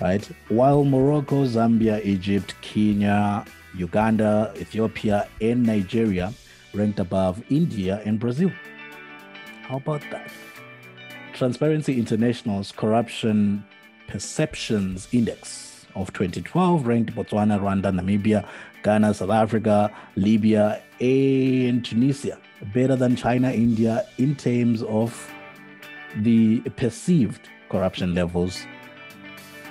Right? 0.00 0.28
While 0.48 0.84
Morocco, 0.84 1.44
Zambia, 1.46 2.04
Egypt, 2.04 2.54
Kenya, 2.60 3.44
Uganda, 3.74 4.52
Ethiopia, 4.56 5.28
and 5.40 5.62
Nigeria 5.62 6.32
ranked 6.74 7.00
above 7.00 7.42
India 7.50 8.00
and 8.04 8.18
Brazil. 8.18 8.50
How 9.62 9.76
about 9.76 10.02
that? 10.10 10.30
Transparency 11.34 11.98
International's 11.98 12.72
Corruption 12.72 13.64
Perceptions 14.06 15.08
Index 15.12 15.86
of 15.94 16.12
2012 16.12 16.86
ranked 16.86 17.14
Botswana, 17.14 17.58
Rwanda, 17.60 17.92
Namibia, 17.92 18.46
Ghana, 18.82 19.14
South 19.14 19.30
Africa, 19.30 19.90
Libya, 20.16 20.82
and 21.00 21.84
Tunisia 21.84 22.38
better 22.74 22.96
than 22.96 23.16
China, 23.16 23.50
India 23.50 24.06
in 24.18 24.36
terms 24.36 24.82
of 24.84 25.32
the 26.16 26.60
perceived 26.76 27.48
corruption 27.68 28.14
levels 28.14 28.64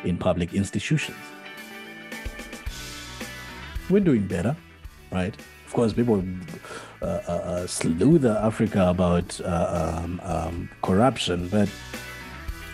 in 0.03 0.17
public 0.17 0.53
institutions. 0.53 1.17
We're 3.89 3.99
doing 3.99 4.27
better, 4.27 4.55
right? 5.11 5.35
Of 5.65 5.73
course, 5.73 5.93
people 5.93 6.23
uh, 7.01 7.21
uh, 7.27 7.67
uh 7.67 8.45
Africa 8.45 8.89
about 8.89 9.39
uh, 9.41 10.01
um, 10.03 10.21
um, 10.23 10.69
corruption, 10.81 11.47
but 11.47 11.69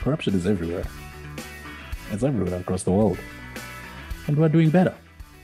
corruption 0.04 0.34
is 0.36 0.46
everywhere. 0.46 0.86
It's 2.12 2.24
everywhere 2.24 2.60
across 2.60 2.84
the 2.84 2.92
world. 2.92 3.18
And 4.28 4.38
we're 4.38 4.50
doing 4.50 4.70
better. 4.70 4.96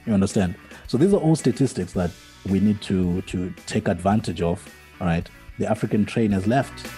You 0.06 0.14
understand? 0.14 0.56
So 0.88 0.98
these 0.98 1.14
are 1.14 1.18
all 1.18 1.36
statistics 1.36 1.94
that 1.94 2.12
we 2.50 2.60
need 2.60 2.82
to 2.84 3.22
to 3.24 3.54
take 3.66 3.88
advantage 3.88 4.42
of. 4.42 4.64
All 5.00 5.08
right. 5.08 5.30
The 5.60 5.70
African 5.70 6.06
train 6.06 6.32
has 6.32 6.48
left. 6.48 6.90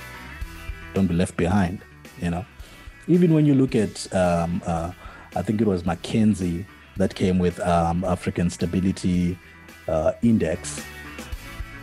Don't 0.93 1.08
be 1.08 1.13
left 1.13 1.38
behind. 1.38 1.82
You 2.21 2.32
know. 2.32 2.45
Even 3.08 3.34
when 3.34 3.45
you 3.45 3.54
look 3.54 3.76
at 3.76 4.13
um, 4.13 4.62
uh, 4.65 4.91
I 5.36 5.41
think 5.41 5.62
it 5.62 5.67
was 5.67 5.84
McKinsey 5.84 6.65
that 6.98 7.13
came 7.13 7.39
with 7.39 7.60
um, 7.60 8.04
African 8.06 8.50
Stability 8.50 9.38
uh, 9.88 10.13
Index, 10.21 10.84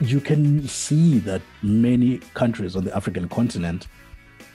you 0.03 0.21
can 0.21 0.67
see 0.67 1.19
that 1.21 1.43
many 1.63 2.19
countries 2.35 2.77
on 2.77 2.85
the 2.85 2.95
African 2.97 3.29
continent 3.29 3.87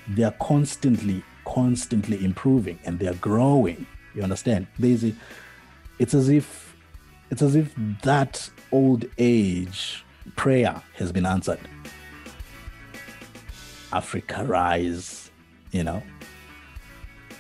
they 0.10 0.24
are 0.24 0.36
constantly 0.40 1.24
constantly 1.46 2.24
improving 2.24 2.78
and 2.86 3.00
they 3.00 3.08
are 3.08 3.16
growing. 3.16 3.86
You 4.14 4.24
understand? 4.24 4.68
There's 4.78 5.04
a, 5.04 5.14
it's 6.00 6.14
as 6.14 6.30
if 6.30 6.76
it's 7.30 7.42
as 7.42 7.56
if 7.56 7.74
that 8.04 8.50
old 8.72 9.06
age 9.18 10.04
prayer 10.36 10.82
has 10.94 11.12
been 11.12 11.26
answered. 11.26 11.60
Africa 13.92 14.44
rise, 14.46 15.32
you 15.72 15.84
know. 15.84 16.02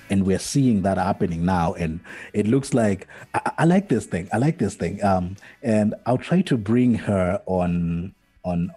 And 0.10 0.26
we're 0.26 0.40
seeing 0.40 0.84
that 0.84 0.98
happening 0.98 1.46
now. 1.46 1.74
And 1.74 2.00
it 2.34 2.48
looks 2.48 2.74
like 2.74 3.08
I, 3.34 3.52
I 3.60 3.66
like 3.66 3.90
this 3.90 4.06
thing. 4.06 4.30
I 4.32 4.38
like 4.38 4.58
this 4.58 4.76
thing. 4.76 5.04
Um, 5.04 5.36
and 5.62 5.96
I'll 6.06 6.18
try 6.18 6.42
to 6.42 6.58
bring 6.58 6.96
her 6.96 7.42
on 7.46 8.14
on 8.44 8.72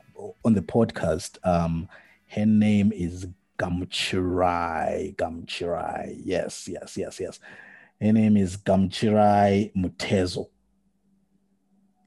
on 0.45 0.55
the 0.55 0.63
podcast. 0.63 1.39
Um, 1.47 1.89
her 2.29 2.47
name 2.47 2.93
is 2.93 3.27
Gamchirai. 3.59 5.15
Gamchirai. 5.17 6.21
Yes, 6.25 6.69
yes, 6.69 6.97
yes, 6.97 7.21
yes. 7.21 7.41
Her 8.01 8.13
name 8.13 8.37
is 8.37 8.57
Gamchirai 8.57 9.75
Mutezo. 9.75 10.49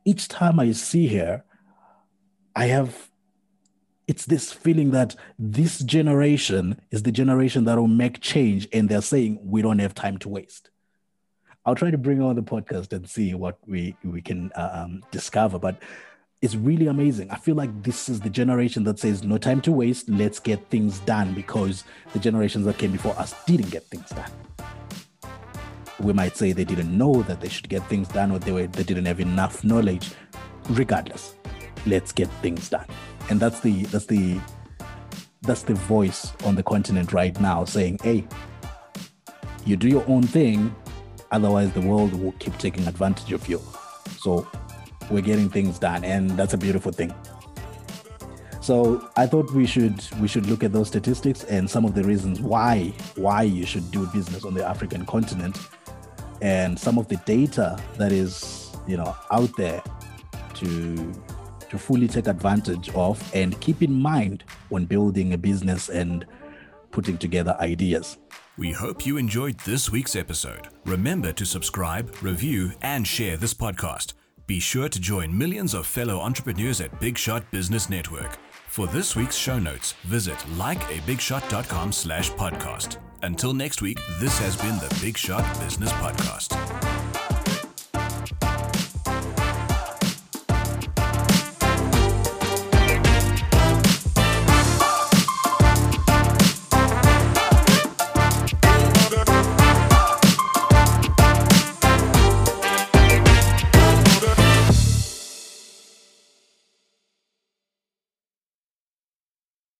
Each 0.05 0.27
time 0.27 0.59
I 0.59 0.71
see 0.71 1.07
her, 1.17 1.43
I 2.55 2.65
have 2.65 3.09
it's 4.07 4.25
this 4.25 4.51
feeling 4.51 4.91
that 4.91 5.15
this 5.39 5.79
generation 5.79 6.81
is 6.91 7.03
the 7.03 7.11
generation 7.11 7.65
that 7.65 7.77
will 7.77 7.87
make 7.87 8.21
change, 8.21 8.67
and 8.73 8.89
they're 8.89 9.01
saying 9.01 9.39
we 9.41 9.61
don't 9.61 9.79
have 9.79 9.95
time 9.95 10.17
to 10.19 10.29
waste. 10.29 10.69
I'll 11.65 11.75
try 11.75 11.91
to 11.91 11.97
bring 11.97 12.21
on 12.21 12.35
the 12.35 12.43
podcast 12.43 12.91
and 12.91 13.09
see 13.09 13.33
what 13.33 13.57
we 13.65 13.95
we 14.03 14.21
can 14.21 14.51
uh, 14.53 14.83
um, 14.85 15.03
discover, 15.11 15.57
but 15.59 15.81
it's 16.41 16.55
really 16.55 16.87
amazing. 16.87 17.31
I 17.31 17.37
feel 17.37 17.55
like 17.55 17.83
this 17.83 18.09
is 18.09 18.19
the 18.19 18.29
generation 18.29 18.83
that 18.83 18.99
says, 18.99 19.23
no 19.23 19.37
time 19.37 19.61
to 19.61 19.71
waste, 19.71 20.09
let's 20.09 20.39
get 20.39 20.69
things 20.69 20.99
done 20.99 21.33
because 21.33 21.85
the 22.11 22.19
generations 22.19 22.65
that 22.65 22.77
came 22.77 22.91
before 22.91 23.17
us 23.17 23.33
didn't 23.45 23.69
get 23.69 23.83
things 23.85 24.09
done. 24.09 24.29
we 25.99 26.13
might 26.13 26.35
say 26.35 26.51
they 26.51 26.63
didn't 26.63 26.95
know 26.95 27.21
that 27.23 27.39
they 27.41 27.49
should 27.49 27.69
get 27.69 27.87
things 27.87 28.07
done 28.09 28.31
or 28.31 28.39
they 28.39 28.51
were 28.51 28.67
they 28.67 28.83
didn't 28.83 29.05
have 29.05 29.19
enough 29.19 29.63
knowledge 29.63 30.11
regardless 30.69 31.35
let's 31.85 32.11
get 32.11 32.27
things 32.41 32.69
done 32.69 32.85
and 33.29 33.39
that's 33.39 33.59
the 33.61 33.83
that's 33.85 34.05
the 34.05 34.39
that's 35.41 35.63
the 35.63 35.73
voice 35.73 36.31
on 36.45 36.55
the 36.55 36.63
continent 36.63 37.11
right 37.11 37.39
now 37.41 37.65
saying 37.65 37.97
hey 38.03 38.25
you 39.65 39.75
do 39.75 39.87
your 39.87 40.03
own 40.07 40.23
thing 40.23 40.73
otherwise 41.33 41.71
the 41.73 41.81
world 41.81 42.13
will 42.13 42.31
keep 42.33 42.57
taking 42.57 42.87
advantage 42.87 43.33
of 43.33 43.47
you. 43.49 43.59
So 44.19 44.47
we're 45.09 45.21
getting 45.21 45.49
things 45.49 45.79
done 45.79 46.05
and 46.05 46.29
that's 46.31 46.53
a 46.53 46.57
beautiful 46.57 46.91
thing. 46.91 47.13
So 48.61 49.09
i 49.17 49.27
thought 49.27 49.51
we 49.51 49.65
should 49.65 50.01
we 50.21 50.27
should 50.29 50.45
look 50.45 50.63
at 50.63 50.71
those 50.71 50.87
statistics 50.87 51.43
and 51.45 51.69
some 51.69 51.83
of 51.83 51.95
the 51.95 52.03
reasons 52.03 52.39
why 52.39 52.93
why 53.15 53.41
you 53.41 53.65
should 53.65 53.91
do 53.91 54.05
business 54.13 54.45
on 54.45 54.53
the 54.53 54.65
african 54.65 55.05
continent 55.05 55.57
and 56.41 56.79
some 56.79 56.97
of 56.97 57.09
the 57.09 57.17
data 57.25 57.77
that 57.97 58.13
is 58.13 58.71
you 58.87 58.95
know 58.95 59.13
out 59.31 59.51
there 59.57 59.83
to 60.53 61.13
to 61.73 61.79
fully 61.79 62.07
take 62.07 62.27
advantage 62.27 62.89
of 62.91 63.19
and 63.33 63.59
keep 63.59 63.81
in 63.81 63.91
mind 63.91 64.43
when 64.69 64.85
building 64.85 65.33
a 65.33 65.37
business 65.37 65.89
and 65.89 66.23
putting 66.91 67.17
together 67.17 67.57
ideas. 67.59 68.19
We 68.59 68.71
hope 68.71 69.07
you 69.07 69.17
enjoyed 69.17 69.59
this 69.61 69.91
week's 69.91 70.15
episode. 70.15 70.67
Remember 70.85 71.33
to 71.33 71.45
subscribe, 71.45 72.15
review, 72.21 72.73
and 72.83 73.07
share 73.07 73.37
this 73.37 73.55
podcast. 73.55 74.13
Be 74.45 74.59
sure 74.59 74.87
to 74.87 74.99
join 74.99 75.35
millions 75.35 75.73
of 75.73 75.87
fellow 75.87 76.19
entrepreneurs 76.19 76.79
at 76.79 76.99
Big 76.99 77.17
Shot 77.17 77.49
Business 77.49 77.89
Network. 77.89 78.37
For 78.67 78.85
this 78.85 79.15
week's 79.15 79.35
show 79.35 79.57
notes, 79.57 79.93
visit 80.03 80.37
likeabigshot.com 80.57 81.91
slash 81.91 82.29
podcast. 82.33 82.97
Until 83.23 83.55
next 83.55 83.81
week, 83.81 83.97
this 84.19 84.37
has 84.37 84.55
been 84.57 84.77
the 84.77 84.95
Big 85.01 85.17
Shot 85.17 85.59
Business 85.59 85.91
Podcast. 85.93 87.32